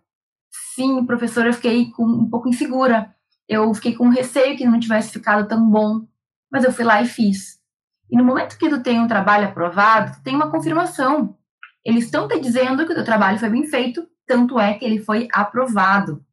Sim, 0.73 1.05
professora, 1.05 1.49
eu 1.49 1.53
fiquei 1.53 1.91
com, 1.91 2.05
um 2.05 2.27
pouco 2.27 2.49
insegura. 2.49 3.13
Eu 3.47 3.71
fiquei 3.75 3.93
com 3.93 4.09
receio 4.09 4.57
que 4.57 4.65
não 4.65 4.79
tivesse 4.79 5.11
ficado 5.11 5.47
tão 5.47 5.69
bom, 5.69 6.07
mas 6.51 6.63
eu 6.63 6.73
fui 6.73 6.83
lá 6.83 7.03
e 7.03 7.05
fiz. 7.05 7.59
E 8.09 8.17
no 8.17 8.23
momento 8.23 8.57
que 8.57 8.67
tu 8.67 8.81
tem 8.81 8.99
um 8.99 9.07
trabalho 9.07 9.47
aprovado, 9.47 10.13
tu 10.13 10.23
tem 10.23 10.35
uma 10.35 10.49
confirmação. 10.49 11.37
Eles 11.85 12.05
estão 12.05 12.27
te 12.27 12.39
dizendo 12.39 12.83
que 12.83 12.93
o 12.93 12.95
teu 12.95 13.05
trabalho 13.05 13.37
foi 13.37 13.49
bem 13.51 13.67
feito, 13.67 14.07
tanto 14.25 14.59
é 14.59 14.73
que 14.73 14.83
ele 14.83 15.03
foi 15.03 15.27
aprovado. 15.31 16.25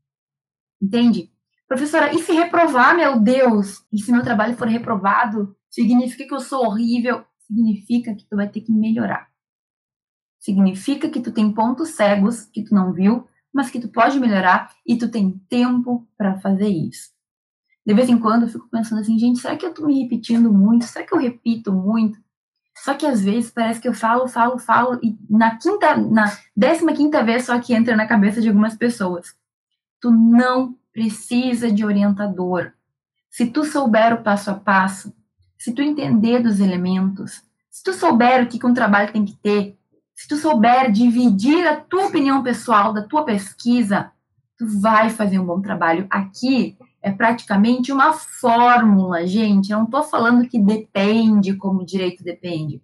Entende? 0.80 1.30
Professora, 1.68 2.14
e 2.14 2.20
se 2.20 2.32
reprovar, 2.32 2.96
meu 2.96 3.20
Deus? 3.20 3.85
E 3.92 3.98
se 3.98 4.11
meu 4.11 4.22
trabalho 4.22 4.56
for 4.56 4.66
reprovado? 4.66 5.54
Significa 5.70 6.26
que 6.26 6.35
eu 6.35 6.40
sou 6.40 6.64
horrível? 6.64 7.24
Significa 7.46 8.14
que 8.14 8.24
tu 8.24 8.37
vai 8.37 8.48
ter 8.48 8.61
que 8.61 8.72
melhorar. 8.72 9.29
Significa 10.38 11.09
que 11.09 11.20
tu 11.20 11.33
tem 11.33 11.52
pontos 11.52 11.90
cegos 11.90 12.44
que 12.44 12.62
tu 12.62 12.74
não 12.74 12.92
viu, 12.92 13.26
mas 13.52 13.70
que 13.70 13.81
tu 13.81 13.88
pode 13.88 14.20
melhorar 14.20 14.72
e 14.87 14.96
tu 14.96 15.11
tem 15.11 15.38
tempo 15.48 16.07
para 16.16 16.38
fazer 16.40 16.68
isso. 16.68 17.11
De 17.85 17.94
vez 17.94 18.09
em 18.09 18.18
quando 18.18 18.42
eu 18.42 18.48
fico 18.48 18.68
pensando 18.68 19.00
assim, 19.00 19.18
gente, 19.18 19.40
será 19.40 19.57
que 19.57 19.64
eu 19.64 19.72
tô 19.72 19.87
me 19.87 20.02
repetindo 20.02 20.52
muito? 20.52 20.85
Será 20.85 21.07
que 21.07 21.14
eu 21.14 21.18
repito 21.18 21.72
muito? 21.72 22.18
Só 22.79 22.94
que 22.94 23.07
às 23.07 23.22
vezes 23.22 23.50
parece 23.50 23.81
que 23.81 23.88
eu 23.88 23.94
falo, 23.94 24.29
falo, 24.29 24.59
falo 24.59 25.00
e 25.02 25.16
na 25.31 25.57
quinta, 25.57 25.96
na 25.96 26.37
décima 26.55 26.92
quinta 26.92 27.24
vez 27.24 27.46
só 27.46 27.59
que 27.59 27.72
entra 27.74 27.96
na 27.96 28.07
cabeça 28.07 28.40
de 28.40 28.48
algumas 28.48 28.76
pessoas. 28.76 29.35
Tu 30.00 30.11
não 30.11 30.76
precisa 30.92 31.70
de 31.72 31.85
orientador. 31.85 32.72
Se 33.31 33.46
tu 33.46 33.64
souber 33.64 34.12
o 34.14 34.22
passo 34.22 34.50
a 34.50 34.55
passo, 34.55 35.14
se 35.59 35.73
tu 35.73 35.83
entender 35.83 36.42
dos 36.42 36.61
elementos, 36.61 37.42
se 37.71 37.83
tu 37.83 37.92
souber 37.92 38.42
o 38.42 38.47
que 38.47 38.64
um 38.64 38.75
trabalho 38.75 39.12
tem 39.12 39.25
que 39.25 39.37
ter, 39.37 39.77
se 40.14 40.27
tu 40.27 40.37
souber 40.37 40.90
dividir 40.90 41.66
a 41.66 41.77
tua 41.77 42.07
opinião 42.07 42.42
pessoal 42.42 42.92
da 42.92 43.03
tua 43.03 43.25
pesquisa, 43.25 44.11
tu 44.57 44.66
vai 44.81 45.11
fazer 45.11 45.38
um 45.38 45.45
bom 45.45 45.61
trabalho. 45.61 46.07
Aqui 46.09 46.77
é 47.03 47.12
praticamente 47.12 47.92
uma 47.92 48.14
fórmula, 48.14 49.27
gente. 49.27 49.71
Eu 49.71 49.79
não 49.79 49.85
estou 49.85 50.03
falando 50.03 50.49
que 50.49 50.59
depende 50.59 51.55
como 51.55 51.83
o 51.83 51.87
direito 51.87 52.25
depende. 52.25 52.83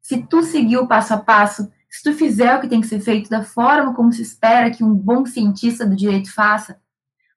Se 0.00 0.22
tu 0.22 0.42
seguir 0.42 0.78
o 0.78 0.86
passo 0.86 1.14
a 1.14 1.18
passo, 1.18 1.70
se 1.90 2.02
tu 2.02 2.12
fizer 2.14 2.56
o 2.56 2.60
que 2.60 2.68
tem 2.68 2.80
que 2.80 2.86
ser 2.86 3.00
feito 3.00 3.28
da 3.28 3.42
forma 3.42 3.94
como 3.94 4.12
se 4.12 4.22
espera 4.22 4.70
que 4.70 4.82
um 4.82 4.94
bom 4.94 5.26
cientista 5.26 5.84
do 5.84 5.96
direito 5.96 6.32
faça, 6.32 6.80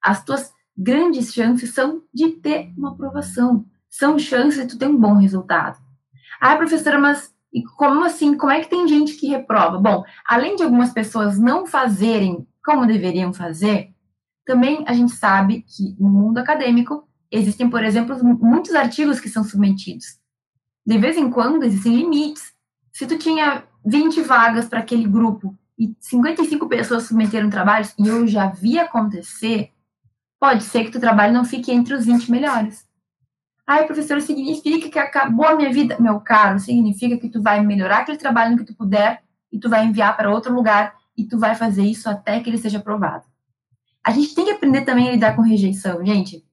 as 0.02 0.24
tuas 0.24 0.52
grandes 0.76 1.32
chances 1.34 1.74
são 1.74 2.02
de 2.14 2.30
ter 2.30 2.72
uma 2.76 2.92
aprovação 2.92 3.66
são 3.98 4.18
chances 4.18 4.62
de 4.62 4.68
tu 4.68 4.78
ter 4.78 4.86
um 4.86 4.96
bom 4.96 5.14
resultado. 5.14 5.78
Ah, 6.38 6.56
professora, 6.56 6.98
mas 6.98 7.34
como 7.76 8.04
assim? 8.04 8.36
Como 8.36 8.52
é 8.52 8.60
que 8.60 8.68
tem 8.68 8.86
gente 8.86 9.14
que 9.14 9.28
reprova? 9.28 9.78
Bom, 9.78 10.04
além 10.26 10.54
de 10.56 10.62
algumas 10.62 10.92
pessoas 10.92 11.38
não 11.38 11.66
fazerem 11.66 12.46
como 12.62 12.86
deveriam 12.86 13.32
fazer, 13.32 13.94
também 14.44 14.84
a 14.86 14.92
gente 14.92 15.12
sabe 15.12 15.62
que 15.62 15.96
no 15.98 16.10
mundo 16.10 16.38
acadêmico 16.38 17.08
existem, 17.30 17.70
por 17.70 17.82
exemplo, 17.82 18.22
muitos 18.22 18.74
artigos 18.74 19.18
que 19.18 19.30
são 19.30 19.42
submetidos. 19.42 20.18
De 20.84 20.98
vez 20.98 21.16
em 21.16 21.30
quando 21.30 21.64
existem 21.64 21.96
limites. 21.96 22.54
Se 22.92 23.06
tu 23.06 23.18
tinha 23.18 23.64
20 23.84 24.20
vagas 24.22 24.68
para 24.68 24.80
aquele 24.80 25.06
grupo 25.06 25.56
e 25.78 25.94
55 26.00 26.68
pessoas 26.68 27.04
submeteram 27.04 27.50
trabalhos, 27.50 27.94
e 27.98 28.06
eu 28.06 28.26
já 28.26 28.48
vi 28.48 28.78
acontecer, 28.78 29.70
pode 30.38 30.64
ser 30.64 30.84
que 30.84 30.90
tu 30.90 31.00
trabalho 31.00 31.32
não 31.32 31.44
fique 31.44 31.72
entre 31.72 31.94
os 31.94 32.06
20 32.06 32.30
melhores. 32.30 32.85
Ai, 33.66 33.84
professor, 33.84 34.20
significa 34.20 34.88
que 34.88 34.98
acabou 34.98 35.46
a 35.46 35.56
minha 35.56 35.72
vida? 35.72 35.96
Meu 35.98 36.20
caro, 36.20 36.58
significa 36.60 37.16
que 37.16 37.28
tu 37.28 37.42
vai 37.42 37.60
melhorar 37.60 37.98
aquele 37.98 38.18
trabalho 38.18 38.56
que 38.56 38.64
tu 38.64 38.74
puder 38.74 39.22
e 39.52 39.58
tu 39.58 39.68
vai 39.68 39.84
enviar 39.84 40.16
para 40.16 40.30
outro 40.30 40.54
lugar 40.54 40.94
e 41.16 41.24
tu 41.24 41.38
vai 41.38 41.54
fazer 41.54 41.82
isso 41.82 42.08
até 42.08 42.38
que 42.40 42.48
ele 42.48 42.58
seja 42.58 42.78
aprovado. 42.78 43.24
A 44.04 44.12
gente 44.12 44.34
tem 44.34 44.44
que 44.44 44.52
aprender 44.52 44.82
também 44.82 45.08
a 45.08 45.12
lidar 45.12 45.34
com 45.34 45.42
rejeição, 45.42 46.04
gente. 46.06 46.44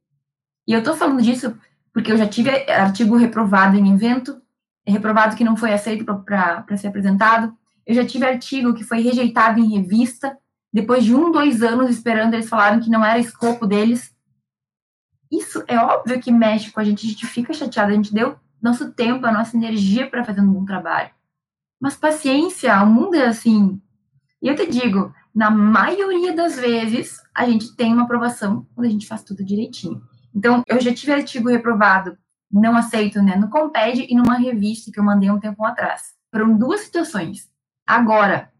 E 0.68 0.74
eu 0.74 0.82
tô 0.82 0.96
falando 0.96 1.22
disso 1.22 1.56
porque 1.94 2.12
eu 2.12 2.18
já 2.18 2.28
tive 2.28 2.50
artigo 2.72 3.16
reprovado 3.16 3.78
em 3.78 3.94
evento, 3.94 4.42
reprovado 4.86 5.36
que 5.36 5.44
não 5.44 5.56
foi 5.56 5.72
aceito 5.72 6.04
para 6.04 6.78
ser 6.78 6.88
apresentado. 6.88 7.56
Eu 7.86 7.94
já 7.94 8.06
tive 8.06 8.26
artigo 8.26 8.74
que 8.74 8.84
foi 8.84 9.02
rejeitado 9.02 9.60
em 9.60 9.78
revista, 9.78 10.36
depois 10.72 11.04
de 11.04 11.14
um, 11.14 11.32
dois 11.32 11.62
anos 11.62 11.92
esperando, 11.92 12.34
eles 12.34 12.50
falaram 12.50 12.80
que 12.80 12.90
não 12.90 13.06
era 13.06 13.20
escopo 13.20 13.68
deles. 13.68 14.13
Isso 15.34 15.64
é 15.68 15.78
óbvio 15.78 16.22
que 16.22 16.32
mexe 16.32 16.72
com 16.72 16.80
a 16.80 16.84
gente, 16.84 17.08
a 17.08 17.10
gente 17.10 17.26
fica 17.26 17.52
chateado, 17.54 17.92
a 17.92 17.96
gente 17.96 18.14
deu 18.14 18.36
nosso 18.62 18.92
tempo, 18.92 19.26
a 19.26 19.32
nossa 19.32 19.58
energia 19.58 20.08
para 20.08 20.24
fazer 20.24 20.42
um 20.42 20.54
bom 20.54 20.64
trabalho. 20.64 21.10
Mas 21.82 21.96
paciência, 21.96 22.82
o 22.84 22.86
mundo 22.86 23.16
é 23.16 23.26
assim. 23.26 23.82
E 24.40 24.48
eu 24.48 24.56
te 24.56 24.68
digo, 24.68 25.12
na 25.34 25.50
maioria 25.50 26.34
das 26.34 26.60
vezes, 26.60 27.20
a 27.34 27.50
gente 27.50 27.76
tem 27.76 27.92
uma 27.92 28.04
aprovação 28.04 28.68
quando 28.76 28.86
a 28.86 28.90
gente 28.90 29.08
faz 29.08 29.24
tudo 29.24 29.44
direitinho. 29.44 30.04
Então, 30.36 30.64
eu 30.68 30.80
já 30.80 30.94
tive 30.94 31.12
artigo 31.12 31.50
reprovado, 31.50 32.16
não 32.52 32.78
aceito, 32.78 33.20
né, 33.22 33.36
no 33.36 33.50
Comped 33.50 34.06
e 34.08 34.16
numa 34.16 34.38
revista 34.38 34.92
que 34.92 35.00
eu 35.00 35.04
mandei 35.04 35.32
um 35.32 35.40
tempo 35.40 35.66
atrás. 35.66 36.14
Foram 36.32 36.56
duas 36.56 36.82
situações. 36.82 37.50
Agora, 37.88 38.52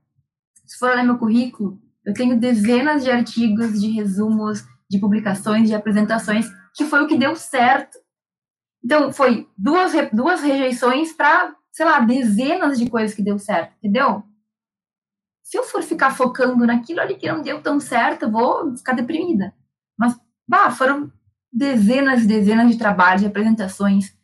se 0.66 0.78
for 0.80 0.90
olhar 0.90 1.04
meu 1.04 1.20
currículo, 1.20 1.80
eu 2.04 2.14
tenho 2.14 2.40
dezenas 2.40 3.04
de 3.04 3.12
artigos, 3.12 3.80
de 3.80 3.92
resumos, 3.92 4.66
de 4.90 5.00
publicações, 5.00 5.70
de 5.70 5.76
apresentações, 5.76 6.48
que 6.74 6.86
foi 6.86 7.04
o 7.04 7.08
que 7.08 7.18
deu 7.18 7.36
certo. 7.36 7.98
Então, 8.84 9.14
foi 9.14 9.50
duas, 9.58 9.94
duas 10.12 10.42
rejeições 10.42 11.14
para, 11.14 11.56
sei 11.72 11.86
lá, 11.86 12.00
dezenas 12.00 12.78
de 12.78 12.90
coisas 12.90 13.16
que 13.16 13.24
deu 13.24 13.40
certo, 13.40 13.76
entendeu? 13.78 14.24
Se 15.44 15.58
eu 15.58 15.64
for 15.64 15.84
ficar 15.84 16.12
focando 16.12 16.66
naquilo 16.66 17.00
ali 17.00 17.16
que 17.16 17.32
não 17.32 17.42
deu 17.42 17.62
tão 17.62 17.80
certo, 17.80 18.24
eu 18.24 18.32
vou 18.32 18.76
ficar 18.76 18.94
deprimida. 18.94 19.54
Mas, 19.98 20.20
bah, 20.48 20.72
foram 20.72 21.12
dezenas 21.52 22.24
e 22.24 22.28
dezenas 22.28 22.72
de 22.72 22.78
trabalhos, 22.78 23.22
de 23.22 23.28
apresentações. 23.28 24.18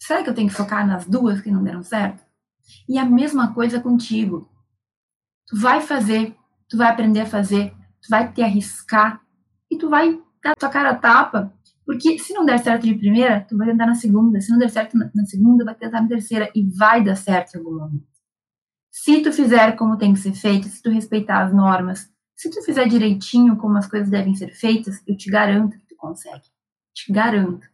Será 0.00 0.22
que 0.22 0.28
eu 0.28 0.34
tenho 0.34 0.48
que 0.48 0.54
focar 0.54 0.86
nas 0.86 1.06
duas 1.06 1.40
que 1.40 1.50
não 1.50 1.64
deram 1.64 1.82
certo? 1.82 2.22
E 2.88 2.98
a 2.98 3.04
mesma 3.04 3.54
coisa 3.54 3.80
contigo. 3.80 4.50
Tu 5.46 5.56
vai 5.58 5.80
fazer, 5.80 6.36
tu 6.68 6.76
vai 6.76 6.88
aprender 6.88 7.20
a 7.20 7.26
fazer, 7.26 7.74
tu 8.02 8.08
vai 8.10 8.30
te 8.30 8.42
arriscar 8.42 9.22
e 9.70 9.78
tu 9.78 9.88
vai 9.88 10.22
dar 10.44 10.54
tua 10.54 10.68
cara 10.68 10.90
a 10.90 10.94
tapa. 10.94 11.52
Porque 11.86 12.18
se 12.18 12.32
não 12.32 12.44
der 12.44 12.58
certo 12.58 12.86
de 12.86 12.94
primeira, 12.94 13.44
tu 13.46 13.56
vai 13.56 13.66
tentar 13.66 13.86
na 13.86 13.94
segunda. 13.94 14.40
Se 14.40 14.50
não 14.50 14.58
der 14.58 14.70
certo 14.70 14.96
na 14.96 15.26
segunda, 15.26 15.64
vai 15.64 15.74
tentar 15.74 16.00
na 16.00 16.08
terceira 16.08 16.50
e 16.54 16.62
vai 16.70 17.02
dar 17.02 17.16
certo 17.16 17.54
em 17.54 17.58
algum 17.58 17.78
momento. 17.78 18.06
Se 18.90 19.20
tu 19.22 19.32
fizer 19.32 19.72
como 19.76 19.98
tem 19.98 20.14
que 20.14 20.20
ser 20.20 20.32
feito, 20.34 20.68
se 20.68 20.80
tu 20.80 20.88
respeitar 20.88 21.42
as 21.42 21.52
normas, 21.52 22.08
se 22.36 22.48
tu 22.48 22.62
fizer 22.62 22.86
direitinho 22.88 23.56
como 23.56 23.76
as 23.76 23.86
coisas 23.86 24.08
devem 24.08 24.34
ser 24.34 24.54
feitas, 24.54 25.02
eu 25.06 25.16
te 25.16 25.30
garanto 25.30 25.78
que 25.78 25.86
tu 25.88 25.96
consegue. 25.96 26.44
Te 26.94 27.12
garanto. 27.12 27.66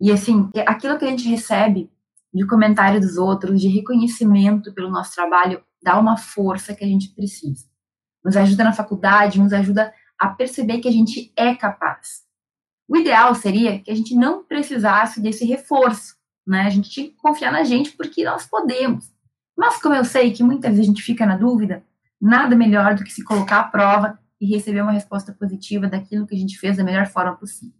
E 0.00 0.10
assim, 0.10 0.50
é 0.54 0.62
aquilo 0.62 0.98
que 0.98 1.04
a 1.04 1.08
gente 1.08 1.28
recebe 1.28 1.90
de 2.32 2.46
comentário 2.46 3.00
dos 3.00 3.16
outros, 3.16 3.60
de 3.60 3.68
reconhecimento 3.68 4.74
pelo 4.74 4.90
nosso 4.90 5.14
trabalho, 5.14 5.62
dá 5.82 5.98
uma 5.98 6.16
força 6.16 6.74
que 6.74 6.84
a 6.84 6.88
gente 6.88 7.14
precisa. 7.14 7.66
Nos 8.24 8.36
ajuda 8.36 8.64
na 8.64 8.72
faculdade, 8.72 9.38
nos 9.38 9.52
ajuda 9.52 9.92
a 10.18 10.28
perceber 10.28 10.78
que 10.78 10.88
a 10.88 10.92
gente 10.92 11.32
é 11.36 11.54
capaz. 11.54 12.22
O 12.88 12.96
ideal 12.96 13.34
seria 13.34 13.80
que 13.80 13.90
a 13.90 13.94
gente 13.94 14.14
não 14.14 14.44
precisasse 14.44 15.20
desse 15.20 15.44
reforço, 15.44 16.16
né? 16.46 16.62
A 16.62 16.70
gente 16.70 16.90
tinha 16.90 17.08
que 17.08 17.16
confiar 17.16 17.50
na 17.50 17.64
gente 17.64 17.92
porque 17.92 18.24
nós 18.24 18.46
podemos. 18.46 19.12
Mas 19.56 19.80
como 19.80 19.94
eu 19.94 20.04
sei 20.04 20.32
que 20.32 20.42
muitas 20.42 20.72
vezes 20.72 20.86
a 20.86 20.88
gente 20.88 21.02
fica 21.02 21.24
na 21.24 21.36
dúvida, 21.36 21.84
nada 22.20 22.54
melhor 22.56 22.94
do 22.94 23.04
que 23.04 23.12
se 23.12 23.24
colocar 23.24 23.60
à 23.60 23.64
prova 23.64 24.18
e 24.40 24.46
receber 24.46 24.82
uma 24.82 24.92
resposta 24.92 25.32
positiva 25.32 25.86
daquilo 25.86 26.26
que 26.26 26.34
a 26.34 26.38
gente 26.38 26.58
fez 26.58 26.76
da 26.76 26.84
melhor 26.84 27.06
forma 27.06 27.36
possível. 27.36 27.78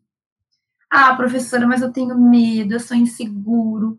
Ah, 0.91 1.15
professora, 1.15 1.67
mas 1.67 1.83
eu 1.83 1.93
tenho 1.93 2.17
medo, 2.19 2.73
eu 2.73 2.81
sou 2.81 2.97
inseguro, 2.97 3.97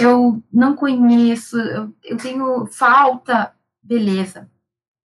eu 0.00 0.42
não 0.52 0.74
conheço, 0.74 1.58
eu, 1.58 1.94
eu 2.02 2.16
tenho 2.16 2.66
falta. 2.66 3.54
Beleza. 3.82 4.50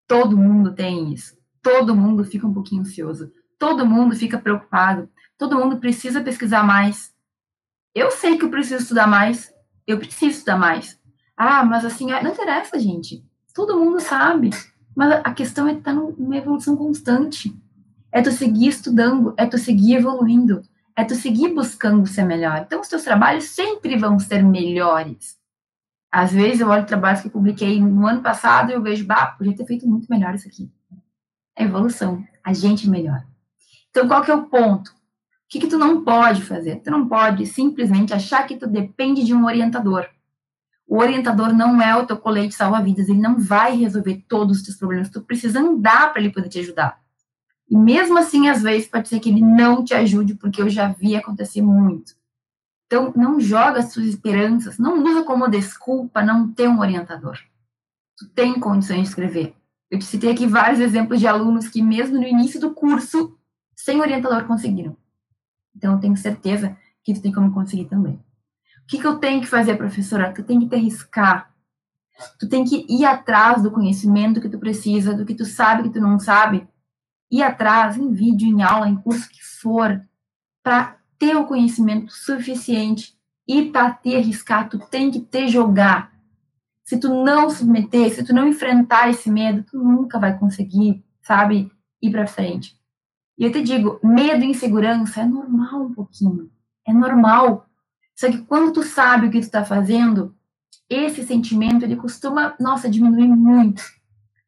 Todo 0.07 0.37
mundo 0.37 0.75
tem 0.75 1.13
isso. 1.13 1.37
Todo 1.67 1.97
mundo 1.97 2.25
fica 2.25 2.47
um 2.47 2.55
pouquinho 2.55 2.83
ansioso. 2.83 3.33
Todo 3.59 3.85
mundo 3.85 4.15
fica 4.15 4.39
preocupado. 4.39 5.11
Todo 5.37 5.57
mundo 5.57 5.79
precisa 5.79 6.21
pesquisar 6.21 6.63
mais. 6.63 7.13
Eu 7.93 8.13
sei 8.13 8.39
que 8.39 8.45
eu 8.45 8.51
preciso 8.51 8.83
estudar 8.83 9.09
mais. 9.09 9.53
Eu 9.85 9.99
preciso 9.99 10.31
estudar 10.31 10.57
mais. 10.57 10.97
Ah, 11.37 11.65
mas 11.65 11.85
assim, 11.85 12.07
não 12.07 12.31
interessa, 12.31 12.79
gente. 12.79 13.25
Todo 13.53 13.77
mundo 13.77 13.99
sabe. 13.99 14.51
Mas 14.95 15.21
a 15.25 15.33
questão 15.33 15.67
é 15.67 15.73
estar 15.73 15.93
numa 15.93 16.37
evolução 16.37 16.77
constante. 16.77 17.53
É 18.13 18.23
tu 18.23 18.31
seguir 18.31 18.69
estudando, 18.69 19.35
é 19.37 19.45
tu 19.45 19.59
seguir 19.59 19.97
evoluindo 19.97 20.63
é 20.99 21.05
tu 21.05 21.15
seguir 21.15 21.53
buscando 21.53 22.07
ser 22.07 22.25
melhor. 22.25 22.63
Então, 22.65 22.81
os 22.81 22.89
teus 22.89 23.03
trabalhos 23.03 23.45
sempre 23.45 23.99
vão 23.99 24.19
ser 24.19 24.43
melhores. 24.43 25.37
Às 26.11 26.33
vezes, 26.33 26.61
eu 26.61 26.69
olho 26.69 26.87
trabalhos 26.87 27.21
que 27.21 27.27
eu 27.27 27.33
publiquei 27.33 27.79
no 27.79 28.07
ano 28.07 28.23
passado 28.23 28.71
e 28.71 28.75
eu 28.75 28.83
vejo, 28.83 29.05
bah, 29.05 29.27
podia 29.27 29.55
ter 29.55 29.67
feito 29.67 29.87
muito 29.87 30.07
melhor 30.09 30.35
isso 30.35 30.49
aqui. 30.49 30.73
É 31.57 31.65
evolução. 31.65 32.25
A 32.45 32.53
gente 32.53 32.89
melhora. 32.89 33.27
Então, 33.91 34.07
qual 34.07 34.23
que 34.23 34.31
é 34.31 34.35
o 34.35 34.45
ponto? 34.45 34.91
O 34.91 35.49
que, 35.49 35.61
que 35.61 35.69
tu 35.69 35.79
não 35.79 36.05
pode 36.05 36.43
fazer? 36.43 36.83
Tu 36.83 36.91
não 36.91 37.09
pode 37.09 37.47
simplesmente 37.47 38.13
achar 38.13 38.47
que 38.47 38.57
tu 38.57 38.67
depende 38.67 39.25
de 39.25 39.33
um 39.33 39.47
orientador. 39.47 40.07
O 40.87 40.99
orientador 40.99 41.53
não 41.53 41.81
é 41.81 41.97
o 41.97 42.07
teu 42.07 42.17
colete 42.17 42.55
salva-vidas, 42.55 43.09
ele 43.09 43.21
não 43.21 43.39
vai 43.39 43.77
resolver 43.77 44.25
todos 44.29 44.59
os 44.59 44.63
teus 44.63 44.77
problemas. 44.77 45.09
Tu 45.09 45.21
precisa 45.23 45.61
andar 45.61 46.13
para 46.13 46.21
ele 46.21 46.33
poder 46.33 46.49
te 46.49 46.61
ajudar. 46.61 47.01
E 47.69 47.77
mesmo 47.77 48.17
assim, 48.19 48.49
às 48.49 48.63
vezes, 48.63 48.89
pode 48.89 49.09
ser 49.09 49.19
que 49.19 49.29
ele 49.29 49.41
não 49.41 49.85
te 49.85 49.95
ajude, 49.95 50.35
porque 50.35 50.63
eu 50.63 50.69
já 50.69 50.89
vi 50.89 51.17
acontecer 51.17 51.63
muito. 51.63 52.15
Então, 52.87 53.13
não 53.17 53.41
joga 53.41 53.81
as 53.81 53.93
suas 53.93 54.07
esperanças, 54.07 54.79
não 54.79 55.03
usa 55.03 55.25
como 55.25 55.49
desculpa 55.49 56.23
não 56.23 56.53
ter 56.53 56.69
um 56.69 56.79
orientador. 56.79 57.39
Tu 58.17 58.29
tem 58.29 58.61
condições 58.61 59.03
de 59.03 59.09
escrever. 59.09 59.57
Eu 59.91 59.99
te 59.99 60.05
citei 60.05 60.33
aqui 60.33 60.47
vários 60.47 60.81
exemplos 60.81 61.21
de 61.21 61.27
alunos 61.27 61.69
que, 61.69 61.83
mesmo 61.83 62.17
no 62.17 62.27
início 62.27 62.61
do 62.61 62.75
curso, 62.75 63.39
sem 63.75 64.01
orientador, 64.01 64.45
conseguiram. 64.45 64.97
Então, 65.75 65.95
eu 65.95 66.01
tenho 66.01 66.17
certeza 66.17 66.77
que 67.05 67.15
tu 67.15 67.23
tem 67.23 67.33
como 67.33 67.53
conseguir 67.53 67.85
também. 67.85 68.15
O 68.15 68.87
que, 68.89 68.99
que 68.99 69.07
eu 69.07 69.19
tenho 69.19 69.41
que 69.41 69.47
fazer, 69.47 69.77
professora? 69.77 70.33
Tu 70.33 70.43
tem 70.43 70.59
que 70.59 70.69
te 70.69 70.75
arriscar. 70.75 71.53
Tu 72.39 72.49
tem 72.49 72.65
que 72.65 72.87
ir 72.89 73.05
atrás 73.05 73.63
do 73.63 73.71
conhecimento 73.71 74.41
que 74.41 74.49
tu 74.49 74.59
precisa, 74.59 75.15
do 75.15 75.25
que 75.25 75.35
tu 75.35 75.45
sabe 75.45 75.85
que 75.85 75.91
tu 75.91 76.01
não 76.01 76.19
sabe, 76.19 76.67
ir 77.31 77.43
atrás 77.43 77.97
em 77.97 78.13
vídeo, 78.13 78.49
em 78.49 78.63
aula, 78.63 78.89
em 78.89 78.97
curso 78.97 79.29
que 79.29 79.45
for, 79.45 80.03
para 80.63 80.99
ter 81.19 81.37
o 81.37 81.47
conhecimento 81.47 82.13
suficiente 82.13 83.17
e 83.47 83.71
para 83.71 83.93
te 83.93 84.17
arriscar, 84.17 84.69
tu 84.69 84.79
tem 84.79 85.11
que 85.11 85.21
te 85.21 85.49
jogar. 85.49 86.13
Se 86.87 86.97
tu 86.99 87.09
não 87.25 87.51
submeter, 87.51 88.15
se 88.15 88.23
tu 88.23 88.33
não 88.33 88.47
enfrentar 88.47 89.11
esse 89.11 89.29
medo, 89.29 89.65
tu 89.65 89.77
nunca 89.77 90.21
vai 90.21 90.39
conseguir, 90.39 91.05
sabe, 91.21 91.69
ir 92.01 92.13
para 92.13 92.29
frente. 92.29 92.79
E 93.37 93.45
eu 93.45 93.51
te 93.51 93.61
digo, 93.61 93.99
medo 94.05 94.45
e 94.45 94.51
insegurança 94.51 95.21
é 95.21 95.27
normal 95.27 95.83
um 95.83 95.93
pouquinho. 95.93 96.49
É 96.87 96.93
normal. 96.93 97.67
Só 98.15 98.31
que 98.31 98.39
quando 98.39 98.73
tu 98.73 98.85
sabe 98.85 99.27
o 99.27 99.31
que 99.33 99.41
tu 99.41 99.43
está 99.43 99.65
fazendo, 99.65 100.33
esse 100.89 101.25
sentimento 101.25 101.85
ele 101.85 101.97
costuma, 101.97 102.55
nossa, 102.61 102.89
diminuir 102.89 103.27
muito. 103.27 103.83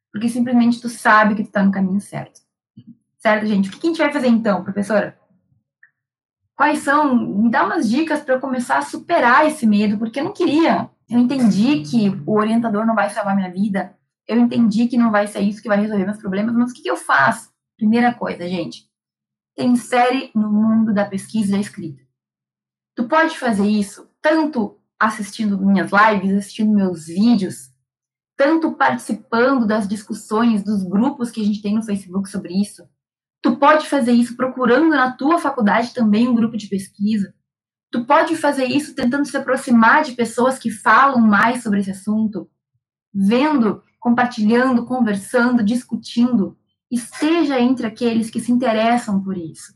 Porque 0.09 0.29
simplesmente 0.29 0.79
tu 0.79 0.87
sabe 0.87 1.35
que 1.35 1.43
tu 1.43 1.47
está 1.47 1.61
no 1.61 1.73
caminho 1.73 1.99
certo. 1.99 2.39
Certo, 3.17 3.45
gente? 3.47 3.67
O 3.67 3.71
que 3.73 3.85
a 3.85 3.89
gente 3.89 4.01
vai 4.01 4.13
fazer 4.13 4.29
então, 4.29 4.63
professora? 4.63 5.19
Quais 6.55 6.79
são? 6.79 7.13
Me 7.13 7.51
dá 7.51 7.65
umas 7.65 7.89
dicas 7.89 8.21
para 8.21 8.35
eu 8.35 8.39
começar 8.39 8.77
a 8.77 8.81
superar 8.81 9.45
esse 9.45 9.67
medo, 9.67 9.97
porque 9.97 10.21
eu 10.21 10.23
não 10.23 10.31
queria. 10.31 10.89
Eu 11.09 11.19
entendi 11.19 11.81
que 11.81 12.09
o 12.25 12.37
orientador 12.37 12.85
não 12.85 12.95
vai 12.95 13.09
salvar 13.09 13.35
minha 13.35 13.51
vida. 13.51 13.97
Eu 14.27 14.37
entendi 14.37 14.87
que 14.87 14.97
não 14.97 15.11
vai 15.11 15.27
ser 15.27 15.41
isso 15.41 15.61
que 15.61 15.67
vai 15.67 15.79
resolver 15.79 16.05
meus 16.05 16.17
problemas, 16.17 16.53
mas 16.55 16.71
o 16.71 16.73
que, 16.73 16.83
que 16.83 16.91
eu 16.91 16.97
faço? 16.97 17.51
Primeira 17.77 18.13
coisa, 18.13 18.47
gente. 18.47 18.87
Tem 19.55 19.75
série 19.75 20.31
no 20.35 20.51
mundo 20.51 20.93
da 20.93 21.05
pesquisa 21.05 21.49
e 21.49 21.51
da 21.53 21.59
escrita. 21.59 22.01
Tu 22.95 23.07
pode 23.07 23.37
fazer 23.37 23.67
isso 23.67 24.09
tanto 24.21 24.77
assistindo 24.99 25.59
minhas 25.59 25.89
lives, 25.91 26.37
assistindo 26.37 26.73
meus 26.73 27.07
vídeos, 27.07 27.73
tanto 28.37 28.73
participando 28.73 29.65
das 29.65 29.87
discussões 29.87 30.63
dos 30.63 30.83
grupos 30.83 31.31
que 31.31 31.41
a 31.41 31.45
gente 31.45 31.61
tem 31.61 31.75
no 31.75 31.83
Facebook 31.83 32.29
sobre 32.29 32.53
isso, 32.53 32.87
Tu 33.41 33.55
pode 33.55 33.87
fazer 33.87 34.11
isso 34.11 34.35
procurando 34.35 34.89
na 34.89 35.11
tua 35.11 35.39
faculdade 35.39 35.93
também 35.93 36.27
um 36.27 36.35
grupo 36.35 36.57
de 36.57 36.67
pesquisa. 36.67 37.33
Tu 37.91 38.05
pode 38.05 38.35
fazer 38.35 38.65
isso 38.65 38.93
tentando 38.93 39.25
se 39.25 39.35
aproximar 39.35 40.03
de 40.03 40.13
pessoas 40.13 40.59
que 40.59 40.69
falam 40.69 41.19
mais 41.19 41.63
sobre 41.63 41.79
esse 41.79 41.91
assunto. 41.91 42.49
vendo, 43.11 43.81
compartilhando, 43.99 44.85
conversando, 44.85 45.63
discutindo. 45.63 46.55
Esteja 46.91 47.59
entre 47.59 47.87
aqueles 47.87 48.29
que 48.29 48.39
se 48.39 48.51
interessam 48.51 49.21
por 49.21 49.35
isso. 49.35 49.73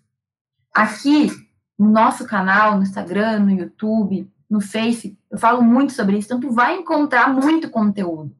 Aqui, 0.73 1.31
no 1.77 1.89
nosso 1.89 2.25
canal, 2.25 2.77
no 2.77 2.83
Instagram, 2.83 3.39
no 3.39 3.51
YouTube, 3.51 4.31
no 4.49 4.61
Face, 4.61 5.17
eu 5.31 5.37
falo 5.37 5.63
muito 5.63 5.93
sobre 5.93 6.17
isso, 6.17 6.27
então 6.27 6.39
tu 6.39 6.51
vai 6.51 6.77
encontrar 6.77 7.27
muito 7.27 7.69
conteúdo. 7.71 8.35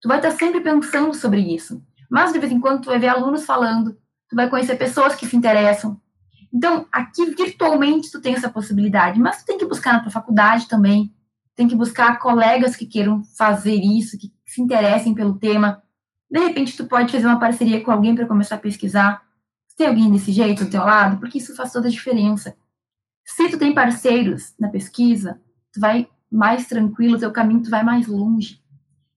Tu 0.00 0.08
vai 0.08 0.18
estar 0.18 0.32
sempre 0.32 0.60
pensando 0.60 1.14
sobre 1.14 1.40
isso. 1.40 1.80
Mas 2.10 2.32
de 2.32 2.38
vez 2.40 2.52
em 2.52 2.60
quando 2.60 2.82
tu 2.82 2.86
vai 2.86 2.98
ver 2.98 3.08
alunos 3.08 3.44
falando, 3.44 3.96
tu 4.28 4.34
vai 4.34 4.50
conhecer 4.50 4.76
pessoas 4.76 5.14
que 5.14 5.24
se 5.24 5.36
interessam. 5.36 6.00
Então, 6.52 6.86
aqui 6.92 7.34
virtualmente 7.34 8.10
tu 8.10 8.20
tem 8.20 8.34
essa 8.34 8.50
possibilidade, 8.50 9.18
mas 9.18 9.38
tu 9.38 9.46
tem 9.46 9.56
que 9.56 9.64
buscar 9.64 9.94
na 9.94 10.00
tua 10.00 10.10
faculdade 10.10 10.68
também, 10.68 11.14
tem 11.54 11.66
que 11.66 11.74
buscar 11.74 12.18
colegas 12.18 12.76
que 12.76 12.86
queiram 12.86 13.22
fazer 13.24 13.76
isso, 13.76 14.18
que 14.18 14.32
se 14.44 14.60
interessem 14.60 15.14
pelo 15.14 15.38
tema. 15.38 15.82
De 16.30 16.38
repente, 16.38 16.76
tu 16.76 16.86
pode 16.86 17.10
fazer 17.10 17.26
uma 17.26 17.38
parceria 17.38 17.82
com 17.82 17.90
alguém 17.90 18.14
para 18.14 18.26
começar 18.26 18.56
a 18.56 18.58
pesquisar. 18.58 19.22
Tem 19.76 19.86
alguém 19.86 20.10
desse 20.10 20.30
jeito 20.32 20.64
do 20.64 20.70
teu 20.70 20.82
lado? 20.82 21.18
Porque 21.18 21.38
isso 21.38 21.56
faz 21.56 21.72
toda 21.72 21.88
a 21.88 21.90
diferença. 21.90 22.54
Se 23.24 23.48
tu 23.48 23.58
tem 23.58 23.74
parceiros 23.74 24.54
na 24.58 24.68
pesquisa, 24.68 25.40
tu 25.72 25.80
vai 25.80 26.08
mais 26.30 26.66
tranquilo, 26.66 27.18
teu 27.18 27.30
caminho 27.30 27.62
tu 27.62 27.70
vai 27.70 27.82
mais 27.82 28.06
longe. 28.06 28.60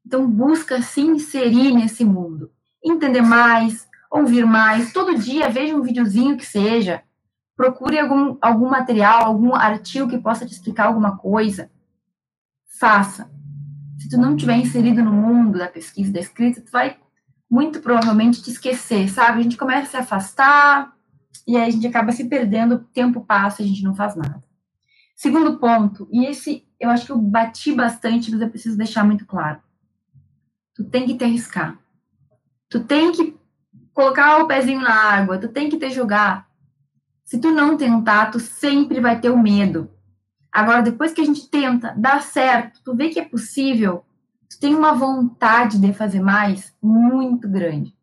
Então, 0.05 0.29
busca 0.29 0.81
se 0.81 1.01
inserir 1.01 1.73
nesse 1.73 2.05
mundo, 2.05 2.51
entender 2.83 3.21
mais, 3.21 3.87
ouvir 4.11 4.45
mais. 4.45 4.93
Todo 4.93 5.17
dia, 5.17 5.49
veja 5.49 5.75
um 5.75 5.81
videozinho 5.81 6.37
que 6.37 6.45
seja. 6.45 7.03
Procure 7.55 7.99
algum, 7.99 8.37
algum 8.41 8.69
material, 8.69 9.23
algum 9.23 9.55
artigo 9.55 10.09
que 10.09 10.17
possa 10.17 10.45
te 10.45 10.53
explicar 10.53 10.87
alguma 10.87 11.17
coisa 11.17 11.69
faça. 12.79 13.29
Se 13.97 14.09
tu 14.09 14.17
não 14.17 14.35
tiver 14.35 14.57
inserido 14.57 15.03
no 15.03 15.11
mundo 15.11 15.57
da 15.57 15.67
pesquisa, 15.67 16.11
da 16.11 16.19
escrita, 16.19 16.61
tu 16.61 16.71
vai 16.71 16.97
muito 17.49 17.79
provavelmente 17.79 18.41
te 18.41 18.51
esquecer, 18.51 19.09
sabe? 19.09 19.39
A 19.39 19.43
gente 19.43 19.57
começa 19.57 19.87
a 19.87 19.91
se 19.91 19.97
afastar 19.97 20.93
e 21.47 21.55
aí 21.55 21.63
a 21.63 21.69
gente 21.69 21.87
acaba 21.87 22.11
se 22.11 22.25
perdendo, 22.25 22.75
o 22.75 22.79
tempo 22.79 23.21
passa 23.21 23.63
a 23.63 23.65
gente 23.65 23.83
não 23.83 23.95
faz 23.95 24.15
nada. 24.15 24.43
Segundo 25.15 25.57
ponto, 25.57 26.07
e 26.11 26.25
esse 26.25 26.67
eu 26.79 26.89
acho 26.89 27.05
que 27.05 27.11
eu 27.11 27.17
bati 27.17 27.73
bastante, 27.73 28.29
mas 28.31 28.41
eu 28.41 28.49
preciso 28.49 28.77
deixar 28.77 29.05
muito 29.05 29.25
claro. 29.25 29.61
Tu 30.73 30.83
tem 30.83 31.05
que 31.05 31.15
te 31.15 31.23
arriscar. 31.23 31.79
Tu 32.69 32.83
tem 32.83 33.13
que 33.13 33.37
colocar 33.93 34.43
o 34.43 34.47
pezinho 34.47 34.81
na 34.81 34.93
água, 34.93 35.37
tu 35.37 35.47
tem 35.47 35.69
que 35.69 35.77
te 35.77 35.89
jogar. 35.89 36.49
Se 37.25 37.39
tu 37.39 37.51
não 37.51 37.75
tentar, 37.75 38.29
tu 38.29 38.39
sempre 38.39 39.01
vai 39.01 39.19
ter 39.19 39.31
o 39.31 39.37
medo. 39.37 39.89
Agora, 40.51 40.83
depois 40.83 41.11
que 41.11 41.21
a 41.21 41.25
gente 41.25 41.49
tenta, 41.49 41.93
dá 41.97 42.19
certo, 42.19 42.79
tu 42.83 42.95
vê 42.95 43.09
que 43.09 43.19
é 43.19 43.25
possível, 43.25 44.05
tu 44.47 44.59
tem 44.59 44.75
uma 44.75 44.93
vontade 44.93 45.79
de 45.79 45.91
fazer 45.91 46.21
mais 46.21 46.71
muito 46.81 47.49
grande. 47.49 47.95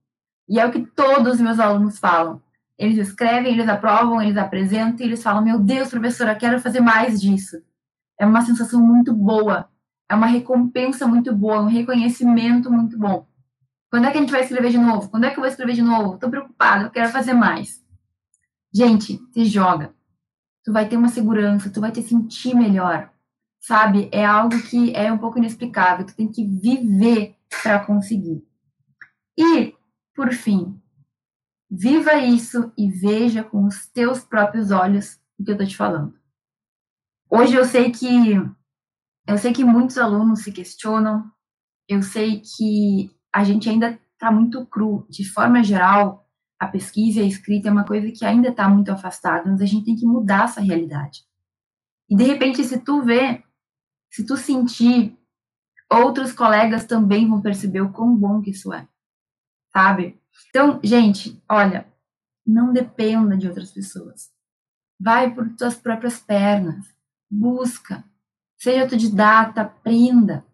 E 0.48 0.58
é 0.58 0.66
o 0.66 0.72
que 0.72 0.84
todos 0.84 1.34
os 1.34 1.40
meus 1.40 1.60
alunos 1.60 2.00
falam. 2.00 2.42
Eles 2.76 2.98
escrevem, 2.98 3.52
eles 3.52 3.68
aprovam, 3.68 4.20
eles 4.20 4.36
apresentam 4.36 5.06
e 5.06 5.08
eles 5.08 5.22
falam: 5.22 5.42
Meu 5.42 5.60
Deus, 5.60 5.88
professora, 5.88 6.34
quero 6.34 6.60
fazer 6.60 6.80
mais 6.80 7.20
disso. 7.20 7.62
É 8.18 8.26
uma 8.26 8.42
sensação 8.42 8.82
muito 8.82 9.14
boa, 9.14 9.68
é 10.08 10.14
uma 10.16 10.26
recompensa 10.26 11.06
muito 11.06 11.32
boa, 11.32 11.62
um 11.62 11.68
reconhecimento 11.68 12.70
muito 12.70 12.98
bom. 12.98 13.26
Quando 13.88 14.06
é 14.06 14.10
que 14.10 14.18
a 14.18 14.20
gente 14.20 14.32
vai 14.32 14.42
escrever 14.42 14.70
de 14.70 14.78
novo? 14.78 15.08
Quando 15.08 15.24
é 15.24 15.30
que 15.30 15.36
eu 15.36 15.42
vou 15.42 15.48
escrever 15.48 15.74
de 15.74 15.82
novo? 15.82 16.14
Estou 16.14 16.28
preocupada, 16.28 16.84
eu 16.84 16.90
quero 16.90 17.10
fazer 17.10 17.34
mais. 17.34 17.81
Gente, 18.72 19.20
se 19.32 19.44
joga 19.44 19.94
tu 20.64 20.72
vai 20.72 20.88
ter 20.88 20.96
uma 20.96 21.08
segurança, 21.08 21.70
tu 21.70 21.80
vai 21.80 21.90
te 21.90 22.02
sentir 22.02 22.54
melhor, 22.54 23.12
sabe? 23.60 24.08
É 24.12 24.24
algo 24.24 24.60
que 24.62 24.94
é 24.94 25.12
um 25.12 25.18
pouco 25.18 25.38
inexplicável, 25.38 26.06
tu 26.06 26.14
tem 26.14 26.30
que 26.30 26.44
viver 26.44 27.36
para 27.62 27.84
conseguir. 27.84 28.44
E, 29.36 29.74
por 30.14 30.32
fim, 30.32 30.80
viva 31.70 32.14
isso 32.14 32.72
e 32.76 32.88
veja 32.90 33.42
com 33.42 33.64
os 33.64 33.86
teus 33.88 34.20
próprios 34.20 34.70
olhos 34.70 35.20
o 35.38 35.44
que 35.44 35.50
eu 35.50 35.58
tô 35.58 35.66
te 35.66 35.76
falando. 35.76 36.14
Hoje 37.28 37.54
eu 37.54 37.64
sei 37.64 37.90
que 37.90 38.34
eu 39.26 39.38
sei 39.38 39.52
que 39.52 39.64
muitos 39.64 39.98
alunos 39.98 40.42
se 40.42 40.52
questionam, 40.52 41.30
eu 41.88 42.02
sei 42.02 42.40
que 42.40 43.10
a 43.32 43.44
gente 43.44 43.68
ainda 43.68 43.98
está 44.12 44.30
muito 44.30 44.66
cru, 44.66 45.06
de 45.08 45.24
forma 45.24 45.62
geral, 45.62 46.21
a 46.62 46.68
pesquisa 46.68 47.18
e 47.18 47.24
a 47.24 47.26
escrita 47.26 47.68
é 47.68 47.72
uma 47.72 47.84
coisa 47.84 48.08
que 48.12 48.24
ainda 48.24 48.50
está 48.50 48.68
muito 48.68 48.92
afastada, 48.92 49.50
mas 49.50 49.60
a 49.60 49.66
gente 49.66 49.84
tem 49.84 49.96
que 49.96 50.06
mudar 50.06 50.44
essa 50.44 50.60
realidade. 50.60 51.24
E 52.08 52.14
de 52.14 52.22
repente, 52.22 52.62
se 52.62 52.78
tu 52.78 53.02
vê, 53.02 53.42
se 54.08 54.24
tu 54.24 54.36
sentir, 54.36 55.18
outros 55.90 56.32
colegas 56.32 56.84
também 56.84 57.28
vão 57.28 57.42
perceber 57.42 57.80
o 57.80 57.92
quão 57.92 58.16
bom 58.16 58.40
que 58.40 58.50
isso 58.50 58.72
é, 58.72 58.86
sabe? 59.72 60.20
Então, 60.50 60.78
gente, 60.84 61.42
olha, 61.48 61.84
não 62.46 62.72
dependa 62.72 63.36
de 63.36 63.48
outras 63.48 63.72
pessoas. 63.72 64.30
Vai 65.00 65.34
por 65.34 65.48
tuas 65.56 65.74
próprias 65.74 66.20
pernas, 66.20 66.86
busca, 67.28 68.04
seja 68.56 68.82
autodidata, 68.82 69.62
aprenda. 69.62 70.46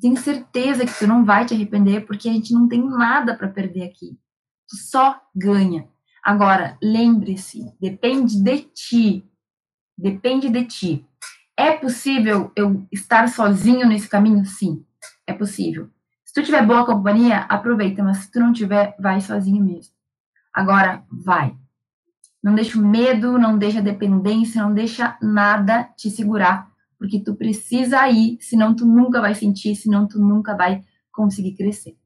Tenho 0.00 0.16
certeza 0.16 0.86
que 0.86 0.96
tu 0.96 1.08
não 1.08 1.24
vai 1.24 1.44
te 1.44 1.54
arrepender, 1.54 2.06
porque 2.06 2.28
a 2.28 2.32
gente 2.32 2.54
não 2.54 2.68
tem 2.68 2.88
nada 2.88 3.36
para 3.36 3.48
perder 3.48 3.82
aqui 3.82 4.16
tu 4.70 4.76
só 4.76 5.20
ganha. 5.34 5.88
Agora, 6.22 6.78
lembre-se, 6.80 7.74
depende 7.80 8.40
de 8.40 8.58
ti. 8.60 9.24
Depende 9.98 10.48
de 10.48 10.64
ti. 10.64 11.06
É 11.56 11.72
possível 11.72 12.52
eu 12.54 12.86
estar 12.92 13.28
sozinho 13.28 13.86
nesse 13.86 14.08
caminho? 14.08 14.44
Sim, 14.46 14.84
é 15.26 15.32
possível. 15.32 15.90
Se 16.24 16.32
tu 16.32 16.42
tiver 16.44 16.64
boa 16.64 16.86
companhia, 16.86 17.40
aproveita, 17.40 18.02
mas 18.02 18.18
se 18.18 18.30
tu 18.30 18.38
não 18.38 18.52
tiver, 18.52 18.94
vai 18.98 19.20
sozinho 19.20 19.62
mesmo. 19.64 19.92
Agora, 20.54 21.04
vai. 21.10 21.56
Não 22.42 22.54
deixa 22.54 22.78
o 22.78 22.86
medo, 22.86 23.38
não 23.38 23.58
deixa 23.58 23.80
a 23.80 23.82
dependência, 23.82 24.62
não 24.62 24.72
deixa 24.72 25.18
nada 25.20 25.84
te 25.96 26.08
segurar, 26.08 26.70
porque 26.98 27.20
tu 27.20 27.34
precisa 27.34 28.08
ir, 28.08 28.38
senão 28.40 28.74
tu 28.74 28.86
nunca 28.86 29.20
vai 29.20 29.34
sentir, 29.34 29.74
senão 29.74 30.06
tu 30.06 30.18
nunca 30.18 30.56
vai 30.56 30.82
conseguir 31.12 31.56
crescer. 31.56 31.98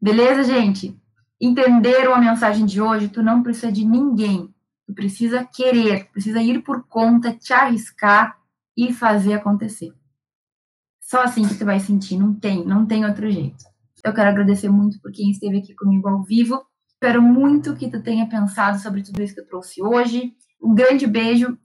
Beleza, 0.00 0.44
gente? 0.44 0.96
Entenderam 1.40 2.14
a 2.14 2.20
mensagem 2.20 2.66
de 2.66 2.80
hoje, 2.80 3.08
tu 3.08 3.22
não 3.22 3.42
precisa 3.42 3.72
de 3.72 3.84
ninguém. 3.84 4.52
Tu 4.86 4.94
precisa 4.94 5.44
querer, 5.44 6.10
precisa 6.10 6.42
ir 6.42 6.62
por 6.62 6.84
conta, 6.86 7.32
te 7.32 7.52
arriscar 7.52 8.36
e 8.76 8.92
fazer 8.92 9.34
acontecer. 9.34 9.92
Só 11.00 11.22
assim 11.22 11.46
que 11.46 11.56
tu 11.56 11.64
vai 11.64 11.80
sentir, 11.80 12.16
não 12.16 12.34
tem, 12.34 12.64
não 12.64 12.86
tem 12.86 13.04
outro 13.04 13.30
jeito. 13.30 13.64
Eu 14.04 14.12
quero 14.12 14.30
agradecer 14.30 14.68
muito 14.68 15.00
por 15.00 15.12
quem 15.12 15.30
esteve 15.30 15.58
aqui 15.58 15.74
comigo 15.74 16.08
ao 16.08 16.22
vivo. 16.22 16.64
Espero 16.88 17.22
muito 17.22 17.74
que 17.74 17.90
tu 17.90 18.02
tenha 18.02 18.28
pensado 18.28 18.78
sobre 18.78 19.02
tudo 19.02 19.22
isso 19.22 19.34
que 19.34 19.40
eu 19.40 19.46
trouxe 19.46 19.82
hoje. 19.82 20.34
Um 20.62 20.74
grande 20.74 21.06
beijo 21.06 21.58